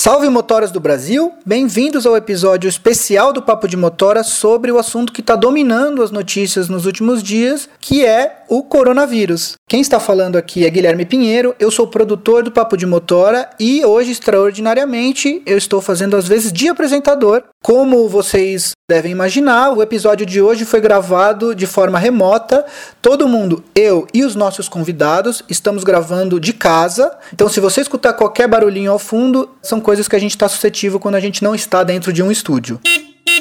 Salve 0.00 0.28
motoras 0.28 0.70
do 0.70 0.78
Brasil, 0.78 1.32
bem-vindos 1.44 2.06
ao 2.06 2.16
episódio 2.16 2.68
especial 2.68 3.32
do 3.32 3.42
Papo 3.42 3.66
de 3.66 3.76
Motora 3.76 4.22
sobre 4.22 4.70
o 4.70 4.78
assunto 4.78 5.12
que 5.12 5.20
está 5.20 5.34
dominando 5.34 6.04
as 6.04 6.12
notícias 6.12 6.68
nos 6.68 6.86
últimos 6.86 7.20
dias, 7.20 7.68
que 7.80 8.06
é 8.06 8.44
o 8.48 8.62
coronavírus. 8.62 9.56
Quem 9.68 9.80
está 9.80 9.98
falando 9.98 10.36
aqui 10.36 10.64
é 10.64 10.70
Guilherme 10.70 11.04
Pinheiro, 11.04 11.52
eu 11.58 11.68
sou 11.68 11.88
produtor 11.88 12.44
do 12.44 12.52
Papo 12.52 12.76
de 12.76 12.86
Motora 12.86 13.50
e 13.58 13.84
hoje, 13.84 14.12
extraordinariamente, 14.12 15.42
eu 15.44 15.58
estou 15.58 15.80
fazendo 15.80 16.16
às 16.16 16.28
vezes 16.28 16.52
de 16.52 16.68
apresentador. 16.68 17.42
Como 17.62 18.08
vocês 18.08 18.72
devem 18.88 19.12
imaginar, 19.12 19.72
o 19.72 19.82
episódio 19.82 20.24
de 20.24 20.40
hoje 20.40 20.64
foi 20.64 20.80
gravado 20.80 21.54
de 21.54 21.66
forma 21.66 21.98
remota. 21.98 22.64
Todo 23.02 23.28
mundo, 23.28 23.62
eu 23.74 24.06
e 24.14 24.24
os 24.24 24.34
nossos 24.34 24.68
convidados, 24.68 25.42
estamos 25.48 25.84
gravando 25.84 26.40
de 26.40 26.52
casa. 26.52 27.14
Então, 27.32 27.48
se 27.48 27.60
você 27.60 27.80
escutar 27.80 28.14
qualquer 28.14 28.48
barulhinho 28.48 28.92
ao 28.92 28.98
fundo, 28.98 29.50
são 29.60 29.80
coisas 29.80 30.08
que 30.08 30.16
a 30.16 30.20
gente 30.20 30.30
está 30.30 30.48
suscetível 30.48 31.00
quando 31.00 31.16
a 31.16 31.20
gente 31.20 31.42
não 31.42 31.54
está 31.54 31.82
dentro 31.82 32.12
de 32.12 32.22
um 32.22 32.30
estúdio. 32.30 32.80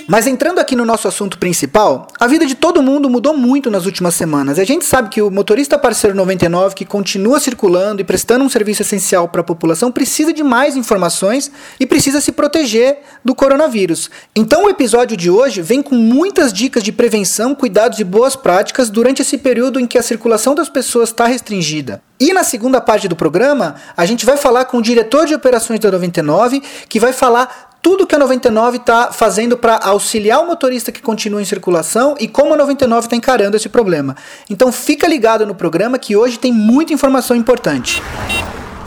Mas 0.07 0.25
entrando 0.25 0.59
aqui 0.59 0.73
no 0.73 0.85
nosso 0.85 1.05
assunto 1.05 1.37
principal, 1.37 2.07
a 2.17 2.27
vida 2.27 2.45
de 2.45 2.55
todo 2.55 2.81
mundo 2.81 3.09
mudou 3.09 3.35
muito 3.35 3.69
nas 3.69 3.85
últimas 3.85 4.15
semanas. 4.15 4.57
A 4.57 4.63
gente 4.63 4.85
sabe 4.85 5.09
que 5.09 5.21
o 5.21 5.29
motorista 5.29 5.77
parceiro 5.77 6.15
99, 6.15 6.75
que 6.75 6.85
continua 6.85 7.41
circulando 7.41 7.99
e 7.99 8.05
prestando 8.05 8.45
um 8.45 8.49
serviço 8.49 8.83
essencial 8.83 9.27
para 9.27 9.41
a 9.41 9.43
população, 9.43 9.91
precisa 9.91 10.31
de 10.31 10.43
mais 10.43 10.77
informações 10.77 11.51
e 11.77 11.85
precisa 11.85 12.21
se 12.21 12.31
proteger 12.31 12.99
do 13.23 13.35
coronavírus. 13.35 14.09
Então 14.33 14.63
o 14.63 14.69
episódio 14.69 15.17
de 15.17 15.29
hoje 15.29 15.61
vem 15.61 15.81
com 15.81 15.95
muitas 15.95 16.53
dicas 16.53 16.83
de 16.83 16.93
prevenção, 16.93 17.53
cuidados 17.53 17.99
e 17.99 18.05
boas 18.05 18.33
práticas 18.33 18.89
durante 18.89 19.21
esse 19.21 19.37
período 19.37 19.77
em 19.77 19.85
que 19.85 19.97
a 19.97 20.03
circulação 20.03 20.55
das 20.55 20.69
pessoas 20.69 21.09
está 21.09 21.25
restringida. 21.25 22.01
E 22.17 22.31
na 22.31 22.45
segunda 22.45 22.79
parte 22.79 23.09
do 23.09 23.15
programa, 23.15 23.75
a 23.95 24.05
gente 24.05 24.25
vai 24.25 24.37
falar 24.37 24.65
com 24.65 24.77
o 24.77 24.81
diretor 24.81 25.25
de 25.25 25.35
operações 25.35 25.81
da 25.81 25.91
99, 25.91 26.63
que 26.87 26.97
vai 26.97 27.11
falar 27.11 27.67
tudo 27.87 28.05
que 28.05 28.13
a 28.13 28.19
99 28.19 28.79
está 28.79 29.13
fazendo 29.13 29.55
para 29.55 29.77
auxiliar 29.77 30.41
o 30.41 30.45
motorista 30.45 30.91
que 30.91 31.01
continua 31.01 31.41
em 31.41 31.45
circulação 31.45 32.15
e 32.19 32.27
como 32.27 32.53
a 32.53 32.57
99 32.57 33.05
está 33.05 33.15
encarando 33.15 33.55
esse 33.55 33.69
problema. 33.69 34.13
Então 34.49 34.73
fica 34.73 35.07
ligado 35.07 35.45
no 35.45 35.55
programa 35.55 35.97
que 35.97 36.13
hoje 36.13 36.37
tem 36.37 36.51
muita 36.51 36.91
informação 36.91 37.33
importante. 37.33 38.03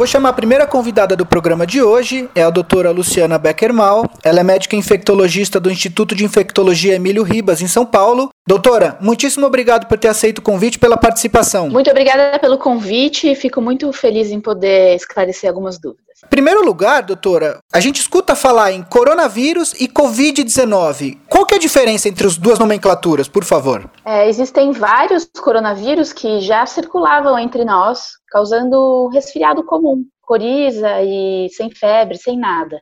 Vou 0.01 0.07
chamar 0.07 0.31
a 0.31 0.33
primeira 0.33 0.67
convidada 0.67 1.15
do 1.15 1.27
programa 1.27 1.67
de 1.67 1.83
hoje, 1.83 2.27
é 2.35 2.43
a 2.43 2.49
doutora 2.49 2.91
Luciana 2.91 3.37
Beckermal. 3.37 4.09
Ela 4.25 4.41
é 4.41 4.43
médica 4.43 4.75
infectologista 4.75 5.61
do 5.61 5.71
Instituto 5.71 6.15
de 6.15 6.25
Infectologia 6.25 6.95
Emílio 6.95 7.23
Ribas, 7.23 7.61
em 7.61 7.69
São 7.69 7.85
Paulo. 7.85 8.31
Doutora, 8.47 8.97
muitíssimo 8.99 9.45
obrigado 9.45 9.87
por 9.87 9.99
ter 9.99 10.09
aceito 10.09 10.39
o 10.39 10.43
convite 10.43 10.79
pela 10.79 10.97
participação. 10.97 11.69
Muito 11.69 11.91
obrigada 11.91 12.39
pelo 12.39 12.57
convite 12.57 13.31
e 13.31 13.35
fico 13.35 13.61
muito 13.61 13.93
feliz 13.93 14.31
em 14.31 14.41
poder 14.41 14.97
esclarecer 14.97 15.51
algumas 15.51 15.79
dúvidas. 15.79 16.07
Em 16.25 16.29
primeiro 16.29 16.65
lugar, 16.65 17.03
doutora, 17.03 17.59
a 17.73 17.81
gente 17.81 18.01
escuta 18.01 18.35
falar 18.35 18.73
em 18.73 18.83
coronavírus 18.83 19.75
e 19.75 19.87
Covid-19. 19.87 21.19
Qual 21.29 21.47
que 21.47 21.55
é 21.55 21.57
a 21.57 21.61
diferença 21.61 22.09
entre 22.09 22.27
as 22.27 22.37
duas 22.37 22.59
nomenclaturas, 22.59 23.29
por 23.29 23.45
favor? 23.45 23.89
É, 24.05 24.29
existem 24.29 24.73
vários 24.73 25.29
coronavírus 25.41 26.13
que 26.13 26.41
já 26.41 26.67
circulavam 26.67 27.39
entre 27.39 27.65
nós, 27.65 28.20
causando 28.31 29.09
resfriado 29.09 29.65
comum, 29.65 30.05
coriza 30.23 31.03
e 31.03 31.49
sem 31.51 31.71
febre, 31.71 32.17
sem 32.17 32.39
nada. 32.39 32.81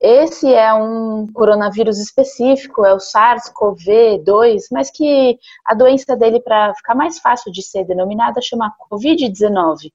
Esse 0.00 0.54
é 0.54 0.72
um 0.72 1.26
coronavírus 1.32 1.98
específico, 1.98 2.86
é 2.86 2.94
o 2.94 2.98
SARS-CoV-2, 2.98 4.66
mas 4.70 4.90
que 4.90 5.36
a 5.66 5.74
doença 5.74 6.16
dele, 6.16 6.40
para 6.40 6.72
ficar 6.76 6.94
mais 6.94 7.18
fácil 7.18 7.50
de 7.50 7.62
ser 7.62 7.84
denominada, 7.84 8.40
chama 8.40 8.72
Covid-19, 8.88 9.90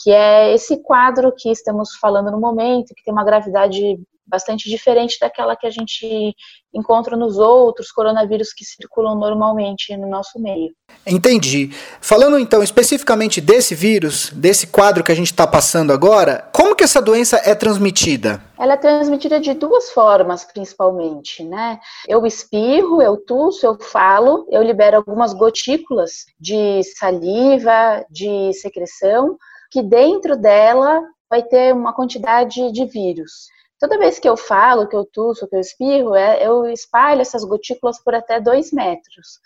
que 0.00 0.10
é 0.10 0.52
esse 0.52 0.82
quadro 0.82 1.32
que 1.36 1.50
estamos 1.50 1.94
falando 2.00 2.32
no 2.32 2.40
momento, 2.40 2.94
que 2.96 3.04
tem 3.04 3.12
uma 3.12 3.24
gravidade 3.24 4.00
bastante 4.26 4.68
diferente 4.68 5.18
daquela 5.20 5.56
que 5.56 5.66
a 5.66 5.70
gente 5.70 6.34
encontra 6.74 7.16
nos 7.16 7.38
outros 7.38 7.90
coronavírus 7.90 8.52
que 8.52 8.64
circulam 8.64 9.16
normalmente 9.16 9.96
no 9.96 10.08
nosso 10.08 10.38
meio. 10.40 10.72
Entendi. 11.06 11.70
Falando 12.00 12.38
então 12.38 12.62
especificamente 12.62 13.40
desse 13.40 13.74
vírus, 13.74 14.30
desse 14.30 14.66
quadro 14.66 15.02
que 15.02 15.12
a 15.12 15.14
gente 15.14 15.30
está 15.30 15.46
passando 15.46 15.92
agora, 15.92 16.48
como 16.52 16.74
que 16.74 16.84
essa 16.84 17.00
doença 17.00 17.40
é 17.44 17.54
transmitida? 17.54 18.42
Ela 18.58 18.74
é 18.74 18.76
transmitida 18.76 19.40
de 19.40 19.54
duas 19.54 19.90
formas, 19.90 20.44
principalmente, 20.44 21.44
né? 21.44 21.78
Eu 22.06 22.26
espirro, 22.26 23.00
eu 23.00 23.16
tuço, 23.16 23.64
eu 23.64 23.78
falo, 23.80 24.46
eu 24.50 24.62
libero 24.62 24.96
algumas 24.96 25.32
gotículas 25.32 26.26
de 26.38 26.82
saliva, 26.96 28.04
de 28.10 28.52
secreção, 28.54 29.36
que 29.70 29.82
dentro 29.82 30.36
dela 30.36 31.02
vai 31.30 31.42
ter 31.42 31.74
uma 31.74 31.92
quantidade 31.92 32.72
de 32.72 32.86
vírus. 32.86 33.48
Toda 33.80 33.98
vez 33.98 34.18
que 34.18 34.28
eu 34.28 34.36
falo, 34.36 34.88
que 34.88 34.96
eu 34.96 35.04
tuço, 35.04 35.46
que 35.46 35.54
eu 35.54 35.60
espirro, 35.60 36.14
é, 36.14 36.44
eu 36.44 36.66
espalho 36.66 37.20
essas 37.20 37.44
gotículas 37.44 38.02
por 38.02 38.14
até 38.14 38.40
dois 38.40 38.72
metros. 38.72 39.38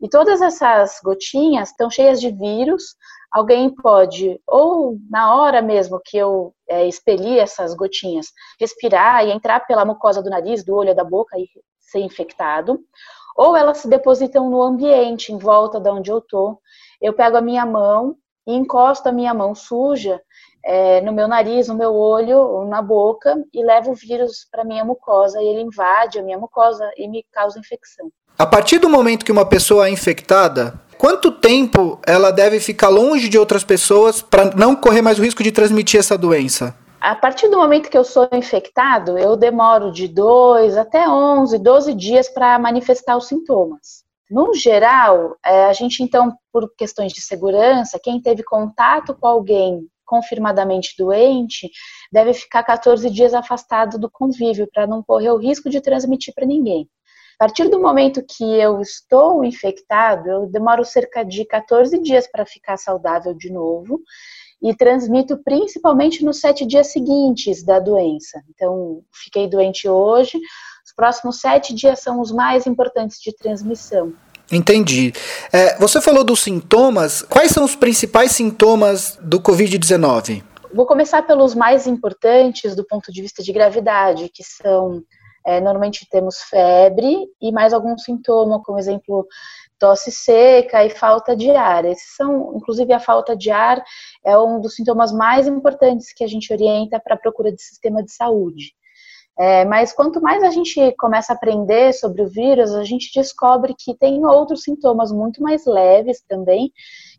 E 0.00 0.08
todas 0.08 0.40
essas 0.42 1.00
gotinhas 1.02 1.70
estão 1.70 1.90
cheias 1.90 2.20
de 2.20 2.30
vírus. 2.30 2.96
Alguém 3.32 3.70
pode, 3.74 4.40
ou 4.46 4.96
na 5.10 5.34
hora 5.34 5.60
mesmo 5.62 6.00
que 6.04 6.16
eu 6.16 6.54
é, 6.68 6.86
expelir 6.86 7.38
essas 7.38 7.74
gotinhas, 7.74 8.26
respirar 8.60 9.26
e 9.26 9.32
entrar 9.32 9.60
pela 9.60 9.84
mucosa 9.84 10.22
do 10.22 10.30
nariz, 10.30 10.64
do 10.64 10.74
olho, 10.74 10.94
da 10.94 11.04
boca 11.04 11.38
e 11.38 11.46
ser 11.80 12.00
infectado. 12.00 12.78
Ou 13.36 13.56
elas 13.56 13.78
se 13.78 13.88
depositam 13.88 14.50
no 14.50 14.62
ambiente, 14.62 15.32
em 15.32 15.38
volta 15.38 15.80
de 15.80 15.90
onde 15.90 16.10
eu 16.10 16.18
estou. 16.18 16.60
Eu 17.00 17.12
pego 17.12 17.36
a 17.36 17.42
minha 17.42 17.64
mão 17.64 18.16
e 18.46 18.54
encosto 18.54 19.08
a 19.08 19.12
minha 19.12 19.32
mão 19.32 19.54
suja 19.54 20.20
é, 20.68 21.00
no 21.00 21.12
meu 21.12 21.26
nariz, 21.26 21.66
no 21.66 21.74
meu 21.74 21.94
olho, 21.94 22.66
na 22.66 22.82
boca 22.82 23.42
e 23.54 23.64
leva 23.64 23.90
o 23.90 23.94
vírus 23.94 24.46
para 24.52 24.64
minha 24.64 24.84
mucosa 24.84 25.40
e 25.40 25.46
ele 25.46 25.62
invade 25.62 26.18
a 26.18 26.22
minha 26.22 26.36
mucosa 26.36 26.90
e 26.94 27.08
me 27.08 27.24
causa 27.32 27.58
infecção. 27.58 28.10
A 28.38 28.44
partir 28.44 28.78
do 28.78 28.86
momento 28.86 29.24
que 29.24 29.32
uma 29.32 29.46
pessoa 29.46 29.88
é 29.88 29.90
infectada, 29.90 30.78
quanto 30.98 31.32
tempo 31.32 31.98
ela 32.06 32.30
deve 32.30 32.60
ficar 32.60 32.90
longe 32.90 33.30
de 33.30 33.38
outras 33.38 33.64
pessoas 33.64 34.20
para 34.20 34.54
não 34.54 34.76
correr 34.76 35.00
mais 35.00 35.18
o 35.18 35.22
risco 35.22 35.42
de 35.42 35.50
transmitir 35.50 35.98
essa 35.98 36.18
doença? 36.18 36.76
A 37.00 37.14
partir 37.14 37.48
do 37.48 37.56
momento 37.56 37.88
que 37.88 37.96
eu 37.96 38.04
sou 38.04 38.28
infectado, 38.34 39.16
eu 39.16 39.36
demoro 39.36 39.90
de 39.90 40.06
2 40.06 40.76
até 40.76 41.08
11, 41.08 41.58
12 41.58 41.94
dias 41.94 42.28
para 42.28 42.58
manifestar 42.58 43.16
os 43.16 43.26
sintomas. 43.26 44.04
No 44.30 44.52
geral, 44.52 45.34
é, 45.42 45.64
a 45.64 45.72
gente 45.72 46.02
então, 46.02 46.34
por 46.52 46.70
questões 46.76 47.14
de 47.14 47.22
segurança, 47.22 47.98
quem 48.02 48.20
teve 48.20 48.42
contato 48.42 49.14
com 49.14 49.26
alguém 49.26 49.88
confirmadamente 50.08 50.94
doente, 50.96 51.70
deve 52.10 52.32
ficar 52.32 52.64
14 52.64 53.10
dias 53.10 53.34
afastado 53.34 53.98
do 53.98 54.10
convívio 54.10 54.66
para 54.72 54.86
não 54.86 55.02
correr 55.02 55.30
o 55.30 55.36
risco 55.36 55.68
de 55.68 55.82
transmitir 55.82 56.34
para 56.34 56.46
ninguém. 56.46 56.88
A 57.38 57.44
partir 57.44 57.68
do 57.68 57.80
momento 57.80 58.24
que 58.26 58.42
eu 58.42 58.80
estou 58.80 59.44
infectado, 59.44 60.28
eu 60.28 60.46
demoro 60.46 60.84
cerca 60.84 61.22
de 61.22 61.44
14 61.44 62.00
dias 62.00 62.26
para 62.26 62.44
ficar 62.44 62.76
saudável 62.78 63.32
de 63.32 63.52
novo 63.52 64.00
e 64.60 64.74
transmito 64.74 65.40
principalmente 65.44 66.24
nos 66.24 66.40
sete 66.40 66.66
dias 66.66 66.88
seguintes 66.88 67.62
da 67.62 67.78
doença. 67.78 68.42
Então, 68.50 69.02
fiquei 69.12 69.46
doente 69.46 69.88
hoje, 69.88 70.36
os 70.84 70.92
próximos 70.96 71.40
sete 71.40 71.74
dias 71.74 72.00
são 72.00 72.20
os 72.20 72.32
mais 72.32 72.66
importantes 72.66 73.20
de 73.20 73.32
transmissão. 73.36 74.14
Entendi. 74.50 75.12
É, 75.52 75.76
você 75.78 76.00
falou 76.00 76.24
dos 76.24 76.40
sintomas. 76.40 77.22
Quais 77.22 77.50
são 77.50 77.64
os 77.64 77.76
principais 77.76 78.32
sintomas 78.32 79.18
do 79.20 79.40
Covid-19? 79.40 80.42
Vou 80.72 80.86
começar 80.86 81.22
pelos 81.22 81.54
mais 81.54 81.86
importantes 81.86 82.74
do 82.74 82.84
ponto 82.84 83.12
de 83.12 83.22
vista 83.22 83.42
de 83.42 83.52
gravidade, 83.52 84.30
que 84.32 84.44
são 84.44 85.02
é, 85.46 85.60
normalmente 85.60 86.06
temos 86.10 86.42
febre 86.42 87.26
e 87.40 87.50
mais 87.50 87.72
algum 87.72 87.96
sintoma, 87.96 88.62
como 88.62 88.78
exemplo 88.78 89.26
tosse 89.78 90.10
seca 90.10 90.84
e 90.84 90.90
falta 90.90 91.34
de 91.34 91.50
ar. 91.50 91.84
Esses 91.84 92.16
são, 92.16 92.54
inclusive, 92.56 92.92
a 92.92 93.00
falta 93.00 93.34
de 93.34 93.50
ar 93.50 93.82
é 94.24 94.36
um 94.36 94.60
dos 94.60 94.74
sintomas 94.74 95.12
mais 95.12 95.46
importantes 95.46 96.12
que 96.12 96.24
a 96.24 96.26
gente 96.26 96.52
orienta 96.52 97.00
para 97.00 97.14
a 97.14 97.18
procura 97.18 97.50
de 97.50 97.62
sistema 97.62 98.02
de 98.02 98.12
saúde. 98.12 98.74
É, 99.38 99.64
mas 99.64 99.92
quanto 99.92 100.20
mais 100.20 100.42
a 100.42 100.50
gente 100.50 100.92
começa 100.98 101.32
a 101.32 101.36
aprender 101.36 101.92
sobre 101.92 102.22
o 102.22 102.28
vírus, 102.28 102.74
a 102.74 102.82
gente 102.82 103.12
descobre 103.14 103.72
que 103.78 103.94
tem 103.94 104.26
outros 104.26 104.62
sintomas 104.64 105.12
muito 105.12 105.40
mais 105.40 105.64
leves 105.64 106.20
também 106.28 106.72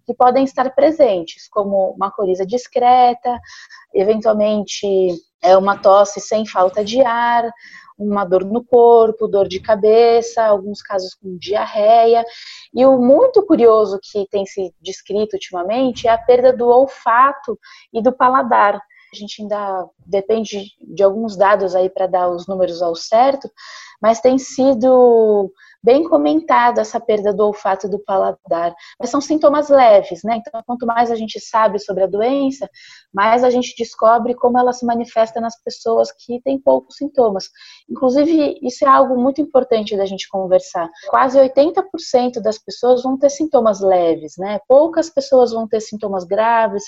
que 0.06 0.14
podem 0.14 0.44
estar 0.44 0.70
presentes, 0.76 1.48
como 1.48 1.92
uma 1.92 2.12
coriza 2.12 2.46
discreta, 2.46 3.40
eventualmente 3.94 4.86
é 5.42 5.56
uma 5.56 5.78
tosse 5.78 6.20
sem 6.20 6.46
falta 6.46 6.84
de 6.84 7.00
ar, 7.02 7.50
uma 7.98 8.26
dor 8.26 8.44
no 8.44 8.64
corpo, 8.64 9.28
dor 9.28 9.48
de 9.48 9.60
cabeça, 9.60 10.44
alguns 10.44 10.82
casos 10.82 11.14
com 11.14 11.38
diarreia. 11.38 12.26
E 12.74 12.86
o 12.86 12.98
muito 12.98 13.46
curioso 13.46 14.00
que 14.02 14.26
tem 14.30 14.46
se 14.46 14.74
descrito 14.82 15.36
ultimamente 15.36 16.08
é 16.08 16.12
a 16.12 16.18
perda 16.18 16.52
do 16.52 16.68
olfato 16.68 17.58
e 17.94 18.02
do 18.02 18.12
paladar. 18.12 18.82
A 19.12 19.16
gente 19.16 19.42
ainda 19.42 19.88
depende 20.06 20.72
de 20.82 21.04
alguns 21.04 21.36
dados 21.36 21.76
aí 21.76 21.90
para 21.90 22.08
dar 22.08 22.30
os 22.30 22.48
números 22.48 22.82
ao 22.82 22.96
certo, 22.96 23.50
mas 24.02 24.22
tem 24.22 24.38
sido 24.38 25.52
bem 25.82 26.08
comentada 26.08 26.82
essa 26.82 27.00
perda 27.00 27.34
do 27.34 27.46
olfato 27.46 27.88
do 27.88 28.00
paladar. 28.00 28.76
Mas 29.00 29.10
são 29.10 29.22
sintomas 29.22 29.70
leves, 29.70 30.22
né? 30.24 30.38
Então, 30.38 30.62
quanto 30.66 30.86
mais 30.86 31.10
a 31.10 31.16
gente 31.16 31.40
sabe 31.40 31.80
sobre 31.80 32.04
a 32.04 32.08
doença, 32.08 32.70
mais 33.14 33.44
a 33.44 33.50
gente 33.50 33.74
descobre 33.78 34.36
como 34.36 34.60
ela 34.60 34.74
se 34.74 34.86
manifesta 34.86 35.40
nas 35.40 35.62
pessoas 35.62 36.12
que 36.12 36.42
têm 36.42 36.60
poucos 36.60 36.98
sintomas. 36.98 37.50
Inclusive, 37.90 38.60
isso 38.62 38.86
é 38.86 38.90
algo 38.90 39.20
muito 39.20 39.42
importante 39.42 39.96
da 39.96 40.06
gente 40.06 40.28
conversar. 40.30 40.90
Quase 41.10 41.40
80% 41.40 42.42
das 42.42 42.58
pessoas 42.58 43.02
vão 43.02 43.18
ter 43.18 43.30
sintomas 43.30 43.80
leves, 43.80 44.36
né? 44.38 44.60
Poucas 44.68 45.10
pessoas 45.10 45.52
vão 45.52 45.68
ter 45.68 45.80
sintomas 45.80 46.26
graves 46.26 46.84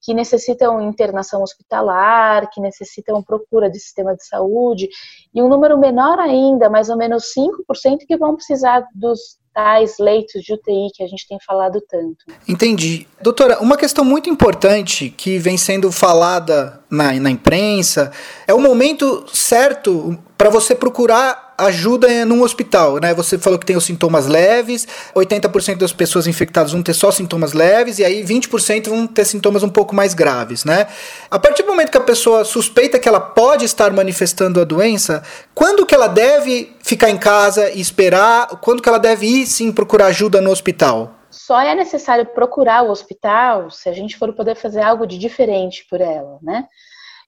que 0.00 0.14
necessitam 0.14 0.80
internação 0.80 1.42
hospitalar, 1.42 2.48
que 2.50 2.60
necessitam 2.60 3.22
procura 3.22 3.70
de 3.70 3.78
sistema 3.78 4.14
de 4.14 4.24
saúde, 4.24 4.88
e 5.34 5.42
um 5.42 5.48
número 5.48 5.78
menor 5.78 6.18
ainda, 6.18 6.70
mais 6.70 6.88
ou 6.88 6.96
menos 6.96 7.24
5%, 7.36 8.06
que 8.06 8.16
vão 8.16 8.36
precisar 8.36 8.86
dos 8.94 9.38
tais 9.52 9.96
leitos 9.98 10.42
de 10.42 10.52
UTI 10.52 10.88
que 10.94 11.02
a 11.02 11.08
gente 11.08 11.26
tem 11.26 11.36
falado 11.44 11.80
tanto. 11.88 12.24
Entendi. 12.46 13.08
Doutora, 13.20 13.58
uma 13.60 13.76
questão 13.76 14.04
muito 14.04 14.30
importante 14.30 15.10
que 15.10 15.36
vem 15.38 15.56
sendo 15.56 15.90
falada 15.90 16.80
na, 16.88 17.12
na 17.14 17.30
imprensa 17.30 18.12
é 18.46 18.54
o 18.54 18.60
momento 18.60 19.24
certo 19.32 20.16
para 20.36 20.48
você 20.48 20.76
procurar 20.76 21.47
ajuda 21.58 22.24
num 22.24 22.42
hospital, 22.42 22.98
né? 22.98 23.12
Você 23.14 23.36
falou 23.36 23.58
que 23.58 23.66
tem 23.66 23.76
os 23.76 23.84
sintomas 23.84 24.26
leves, 24.26 24.86
80% 25.14 25.76
das 25.76 25.92
pessoas 25.92 26.26
infectadas 26.26 26.72
vão 26.72 26.82
ter 26.82 26.94
só 26.94 27.10
sintomas 27.10 27.52
leves 27.52 27.98
e 27.98 28.04
aí 28.04 28.24
20% 28.24 28.88
vão 28.88 29.06
ter 29.06 29.24
sintomas 29.24 29.62
um 29.62 29.68
pouco 29.68 29.94
mais 29.94 30.14
graves, 30.14 30.64
né? 30.64 30.86
A 31.30 31.38
partir 31.38 31.64
do 31.64 31.68
momento 31.68 31.90
que 31.90 31.98
a 31.98 32.02
pessoa 32.02 32.44
suspeita 32.44 32.98
que 32.98 33.08
ela 33.08 33.20
pode 33.20 33.64
estar 33.64 33.92
manifestando 33.92 34.60
a 34.60 34.64
doença, 34.64 35.22
quando 35.54 35.84
que 35.84 35.94
ela 35.94 36.06
deve 36.06 36.76
ficar 36.82 37.10
em 37.10 37.18
casa 37.18 37.70
e 37.70 37.80
esperar? 37.80 38.48
Quando 38.60 38.82
que 38.82 38.88
ela 38.88 38.98
deve 38.98 39.26
ir 39.26 39.46
sim 39.46 39.72
procurar 39.72 40.06
ajuda 40.06 40.40
no 40.40 40.50
hospital? 40.50 41.14
Só 41.30 41.60
é 41.60 41.74
necessário 41.74 42.24
procurar 42.26 42.82
o 42.82 42.90
hospital 42.90 43.70
se 43.70 43.88
a 43.88 43.92
gente 43.92 44.16
for 44.16 44.32
poder 44.32 44.54
fazer 44.54 44.80
algo 44.80 45.06
de 45.06 45.18
diferente 45.18 45.84
por 45.90 46.00
ela, 46.00 46.38
né? 46.40 46.64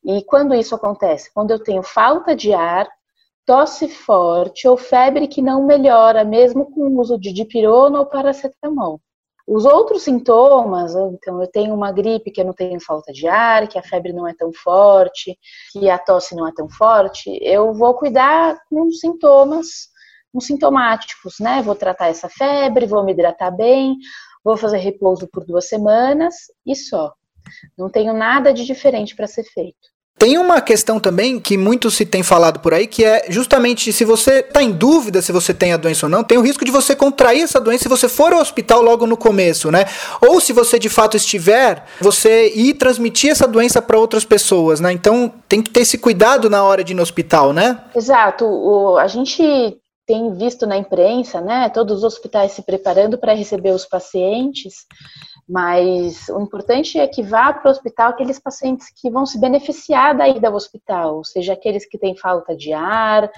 E 0.05 0.25
quando 0.25 0.55
isso 0.55 0.75
acontece? 0.75 1.31
Quando 1.35 1.50
eu 1.50 1.59
tenho 1.59 1.82
falta 1.82 2.35
de 2.35 2.55
ar, 2.55 2.88
tosse 3.50 3.88
forte 3.88 4.69
ou 4.69 4.76
febre 4.76 5.26
que 5.26 5.43
não 5.43 5.67
melhora, 5.67 6.23
mesmo 6.23 6.70
com 6.70 6.82
o 6.82 7.00
uso 7.00 7.19
de 7.19 7.32
dipirona 7.32 7.99
ou 7.99 8.06
paracetamol. 8.06 9.00
Os 9.44 9.64
outros 9.64 10.05
sintomas, 10.05 10.94
então 10.94 11.43
eu 11.43 11.50
tenho 11.50 11.75
uma 11.75 11.91
gripe 11.91 12.31
que 12.31 12.41
eu 12.41 12.44
não 12.44 12.52
tenho 12.52 12.79
falta 12.81 13.12
de 13.12 13.26
ar, 13.26 13.67
que 13.67 13.76
a 13.76 13.82
febre 13.82 14.12
não 14.12 14.29
é 14.29 14.32
tão 14.35 14.52
forte, 14.52 15.37
que 15.73 15.91
a 15.91 15.99
tosse 15.99 16.37
não 16.37 16.47
é 16.47 16.52
tão 16.55 16.69
forte, 16.70 17.29
eu 17.43 17.75
vou 17.75 17.93
cuidar 17.94 18.56
com 18.69 18.82
os 18.82 19.00
sintomas, 19.00 19.67
os 20.32 20.46
sintomáticos, 20.46 21.41
né? 21.41 21.61
Vou 21.61 21.75
tratar 21.75 22.06
essa 22.06 22.29
febre, 22.29 22.87
vou 22.87 23.05
me 23.05 23.11
hidratar 23.11 23.50
bem, 23.50 23.96
vou 24.44 24.56
fazer 24.56 24.79
repouso 24.79 25.26
por 25.26 25.44
duas 25.44 25.69
semanas 25.69 26.37
e 26.64 26.76
só. 26.76 27.12
Não 27.76 27.91
tenho 27.91 28.12
nada 28.12 28.55
de 28.55 28.64
diferente 28.64 29.17
para 29.17 29.26
ser 29.26 29.43
feito. 29.43 29.91
Tem 30.20 30.37
uma 30.37 30.61
questão 30.61 31.00
também 31.00 31.40
que 31.40 31.56
muito 31.56 31.90
se 31.90 32.05
tem 32.05 32.22
falado 32.22 32.61
por 32.61 32.75
aí, 32.75 32.87
que 32.87 33.02
é 33.02 33.25
justamente 33.31 33.90
se 33.90 34.05
você 34.05 34.40
está 34.40 34.62
em 34.62 34.70
dúvida 34.70 35.22
se 35.22 35.32
você 35.32 35.55
tem 35.55 35.72
a 35.72 35.78
doença 35.78 36.05
ou 36.05 36.11
não, 36.11 36.22
tem 36.22 36.37
o 36.37 36.43
risco 36.43 36.62
de 36.62 36.70
você 36.70 36.94
contrair 36.94 37.40
essa 37.40 37.58
doença 37.58 37.84
se 37.84 37.88
você 37.88 38.06
for 38.06 38.34
ao 38.34 38.40
hospital 38.40 38.82
logo 38.82 39.06
no 39.06 39.17
começo, 39.17 39.70
né? 39.70 39.87
Ou 40.20 40.38
se 40.38 40.52
você 40.52 40.78
de 40.78 40.90
fato 40.90 41.17
estiver, 41.17 41.87
você 41.99 42.52
ir 42.55 42.75
transmitir 42.75 43.31
essa 43.31 43.49
doença 43.49 43.81
para 43.81 43.99
outras 43.99 44.22
pessoas, 44.22 44.78
né? 44.78 44.93
Então 44.93 45.32
tem 45.49 45.62
que 45.62 45.70
ter 45.70 45.81
esse 45.81 45.96
cuidado 45.96 46.50
na 46.50 46.62
hora 46.62 46.84
de 46.84 46.93
ir 46.93 46.96
no 46.96 47.02
hospital, 47.02 47.55
né? 47.55 47.81
Exato. 47.96 48.44
O, 48.44 48.99
a 48.99 49.06
gente 49.06 49.43
tem 50.06 50.34
visto 50.34 50.67
na 50.67 50.76
imprensa, 50.76 51.40
né, 51.40 51.70
todos 51.70 51.99
os 51.99 52.05
hospitais 52.05 52.52
se 52.52 52.62
preparando 52.62 53.17
para 53.17 53.32
receber 53.32 53.70
os 53.70 53.87
pacientes 53.87 54.84
mas 55.50 56.29
o 56.29 56.41
importante 56.41 56.97
é 56.97 57.08
que 57.08 57.25
vá 57.25 57.52
para 57.52 57.69
o 57.69 57.73
hospital 57.73 58.11
aqueles 58.11 58.38
pacientes 58.38 58.87
que 58.94 59.11
vão 59.11 59.26
se 59.26 59.37
beneficiar 59.41 60.17
da 60.17 60.29
ida 60.29 60.47
ao 60.47 60.55
hospital, 60.55 61.17
ou 61.17 61.25
seja, 61.25 61.55
aqueles 61.55 61.85
que 61.85 61.99
têm 61.99 62.17
falta 62.17 62.56
de 62.56 62.73
ar, 62.73 63.29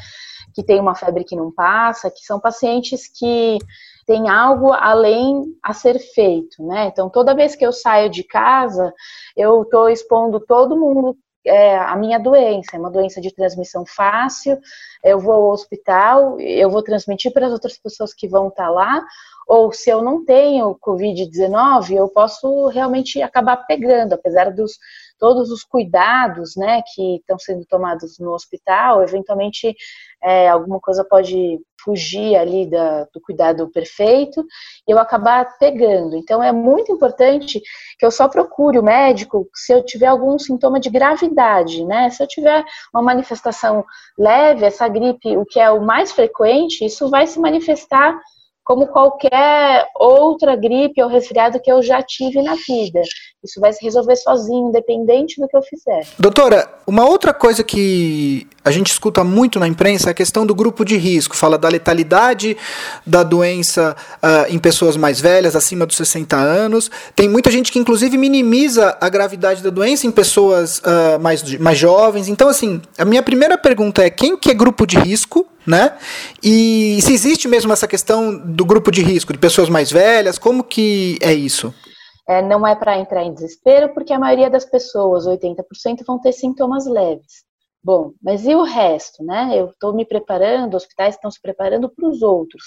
que 0.54 0.62
têm 0.62 0.78
uma 0.78 0.94
febre 0.94 1.24
que 1.24 1.34
não 1.34 1.50
passa, 1.50 2.10
que 2.10 2.20
são 2.20 2.38
pacientes 2.38 3.08
que 3.08 3.56
têm 4.06 4.28
algo 4.28 4.72
além 4.72 5.42
a 5.62 5.72
ser 5.72 5.98
feito, 5.98 6.62
né? 6.66 6.88
Então, 6.88 7.08
toda 7.08 7.34
vez 7.34 7.56
que 7.56 7.64
eu 7.64 7.72
saio 7.72 8.10
de 8.10 8.22
casa, 8.24 8.92
eu 9.34 9.62
estou 9.62 9.88
expondo 9.88 10.38
todo 10.38 10.76
mundo 10.76 11.16
é, 11.44 11.76
a 11.76 11.96
minha 11.96 12.18
doença, 12.18 12.76
é 12.76 12.78
uma 12.78 12.90
doença 12.90 13.20
de 13.20 13.34
transmissão 13.34 13.84
fácil, 13.86 14.58
eu 15.02 15.18
vou 15.18 15.34
ao 15.34 15.50
hospital, 15.50 16.38
eu 16.40 16.70
vou 16.70 16.82
transmitir 16.82 17.32
para 17.32 17.46
as 17.46 17.52
outras 17.52 17.78
pessoas 17.78 18.14
que 18.14 18.28
vão 18.28 18.48
estar 18.48 18.70
lá, 18.70 19.04
ou 19.46 19.72
se 19.72 19.90
eu 19.90 20.02
não 20.02 20.24
tenho 20.24 20.78
Covid-19, 20.80 21.96
eu 21.96 22.08
posso 22.08 22.66
realmente 22.68 23.20
acabar 23.20 23.56
pegando, 23.66 24.14
apesar 24.14 24.52
dos 24.52 24.78
todos 25.22 25.52
os 25.52 25.62
cuidados, 25.62 26.56
né, 26.56 26.82
que 26.92 27.18
estão 27.18 27.38
sendo 27.38 27.64
tomados 27.64 28.18
no 28.18 28.32
hospital, 28.32 29.04
eventualmente 29.04 29.72
é, 30.20 30.48
alguma 30.48 30.80
coisa 30.80 31.04
pode 31.04 31.60
fugir 31.80 32.34
ali 32.34 32.68
da, 32.68 33.04
do 33.04 33.20
cuidado 33.20 33.70
perfeito 33.70 34.44
e 34.84 34.90
eu 34.90 34.98
acabar 34.98 35.56
pegando. 35.58 36.16
Então 36.16 36.42
é 36.42 36.50
muito 36.50 36.90
importante 36.90 37.62
que 37.96 38.04
eu 38.04 38.10
só 38.10 38.26
procure 38.26 38.80
o 38.80 38.82
médico 38.82 39.48
se 39.54 39.72
eu 39.72 39.84
tiver 39.84 40.08
algum 40.08 40.36
sintoma 40.40 40.80
de 40.80 40.90
gravidade, 40.90 41.84
né? 41.84 42.10
Se 42.10 42.20
eu 42.20 42.26
tiver 42.26 42.64
uma 42.92 43.02
manifestação 43.02 43.84
leve, 44.18 44.64
essa 44.64 44.88
gripe, 44.88 45.36
o 45.36 45.46
que 45.46 45.60
é 45.60 45.70
o 45.70 45.80
mais 45.80 46.10
frequente, 46.10 46.84
isso 46.84 47.08
vai 47.08 47.28
se 47.28 47.38
manifestar 47.38 48.20
como 48.64 48.86
qualquer 48.86 49.86
outra 49.96 50.54
gripe 50.54 51.02
ou 51.02 51.08
resfriado 51.08 51.60
que 51.60 51.70
eu 51.70 51.82
já 51.82 52.00
tive 52.02 52.40
na 52.42 52.54
vida. 52.54 53.00
Isso 53.42 53.60
vai 53.60 53.72
se 53.72 53.84
resolver 53.84 54.14
sozinho, 54.14 54.68
independente 54.68 55.40
do 55.40 55.48
que 55.48 55.56
eu 55.56 55.62
fizer. 55.62 56.06
Doutora, 56.16 56.72
uma 56.86 57.04
outra 57.04 57.34
coisa 57.34 57.64
que 57.64 58.46
a 58.64 58.70
gente 58.70 58.86
escuta 58.92 59.24
muito 59.24 59.58
na 59.58 59.66
imprensa 59.66 60.10
é 60.10 60.12
a 60.12 60.14
questão 60.14 60.46
do 60.46 60.54
grupo 60.54 60.84
de 60.84 60.96
risco. 60.96 61.36
Fala 61.36 61.58
da 61.58 61.68
letalidade 61.68 62.56
da 63.04 63.24
doença 63.24 63.96
uh, 64.22 64.52
em 64.52 64.60
pessoas 64.60 64.96
mais 64.96 65.20
velhas, 65.20 65.56
acima 65.56 65.84
dos 65.84 65.96
60 65.96 66.36
anos. 66.36 66.88
Tem 67.16 67.28
muita 67.28 67.50
gente 67.50 67.72
que, 67.72 67.80
inclusive, 67.80 68.16
minimiza 68.16 68.96
a 69.00 69.08
gravidade 69.08 69.60
da 69.60 69.70
doença 69.70 70.06
em 70.06 70.12
pessoas 70.12 70.78
uh, 70.78 71.18
mais, 71.20 71.42
mais 71.58 71.76
jovens. 71.78 72.28
Então, 72.28 72.48
assim, 72.48 72.80
a 72.96 73.04
minha 73.04 73.24
primeira 73.24 73.58
pergunta 73.58 74.04
é: 74.04 74.10
quem 74.10 74.36
que 74.36 74.52
é 74.52 74.54
grupo 74.54 74.86
de 74.86 74.98
risco? 74.98 75.48
Né? 75.66 75.96
E 76.42 77.00
se 77.02 77.12
existe 77.12 77.46
mesmo 77.46 77.72
essa 77.72 77.86
questão 77.86 78.36
do 78.36 78.64
grupo 78.64 78.90
de 78.90 79.02
risco, 79.02 79.32
de 79.32 79.38
pessoas 79.38 79.68
mais 79.68 79.92
velhas, 79.92 80.36
como 80.36 80.64
que 80.64 81.18
é 81.22 81.32
isso? 81.32 81.72
É, 82.28 82.40
não 82.40 82.66
é 82.66 82.74
para 82.74 82.98
entrar 82.98 83.22
em 83.24 83.32
desespero, 83.32 83.92
porque 83.94 84.12
a 84.12 84.18
maioria 84.18 84.50
das 84.50 84.64
pessoas, 84.64 85.26
80%, 85.26 86.04
vão 86.06 86.20
ter 86.20 86.32
sintomas 86.32 86.86
leves. 86.86 87.44
Bom, 87.84 88.12
mas 88.22 88.46
e 88.46 88.54
o 88.54 88.62
resto, 88.62 89.24
né? 89.24 89.50
Eu 89.54 89.66
estou 89.66 89.92
me 89.92 90.04
preparando, 90.04 90.76
hospitais 90.76 91.16
estão 91.16 91.30
se 91.30 91.40
preparando 91.40 91.88
para 91.88 92.08
os 92.08 92.22
outros. 92.22 92.64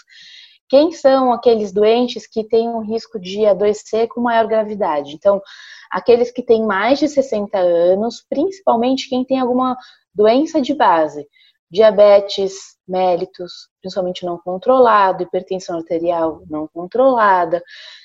Quem 0.68 0.92
são 0.92 1.32
aqueles 1.32 1.72
doentes 1.72 2.28
que 2.28 2.44
têm 2.44 2.68
um 2.68 2.82
risco 2.82 3.20
de 3.20 3.46
adoecer 3.46 4.08
com 4.10 4.20
maior 4.20 4.46
gravidade? 4.48 5.14
Então, 5.14 5.42
aqueles 5.90 6.32
que 6.32 6.44
têm 6.44 6.66
mais 6.66 7.00
de 7.00 7.08
60 7.08 7.58
anos, 7.58 8.26
principalmente 8.28 9.08
quem 9.08 9.24
tem 9.24 9.40
alguma 9.40 9.78
doença 10.14 10.62
de 10.62 10.74
base, 10.74 11.26
diabetes 11.72 12.75
mellitus, 12.88 13.70
principalmente 13.82 14.26
não 14.26 14.38
controlado, 14.38 15.24
hipertensão 15.24 15.78
arterial 15.78 16.44
não 16.50 16.68
controlada, 16.68 17.64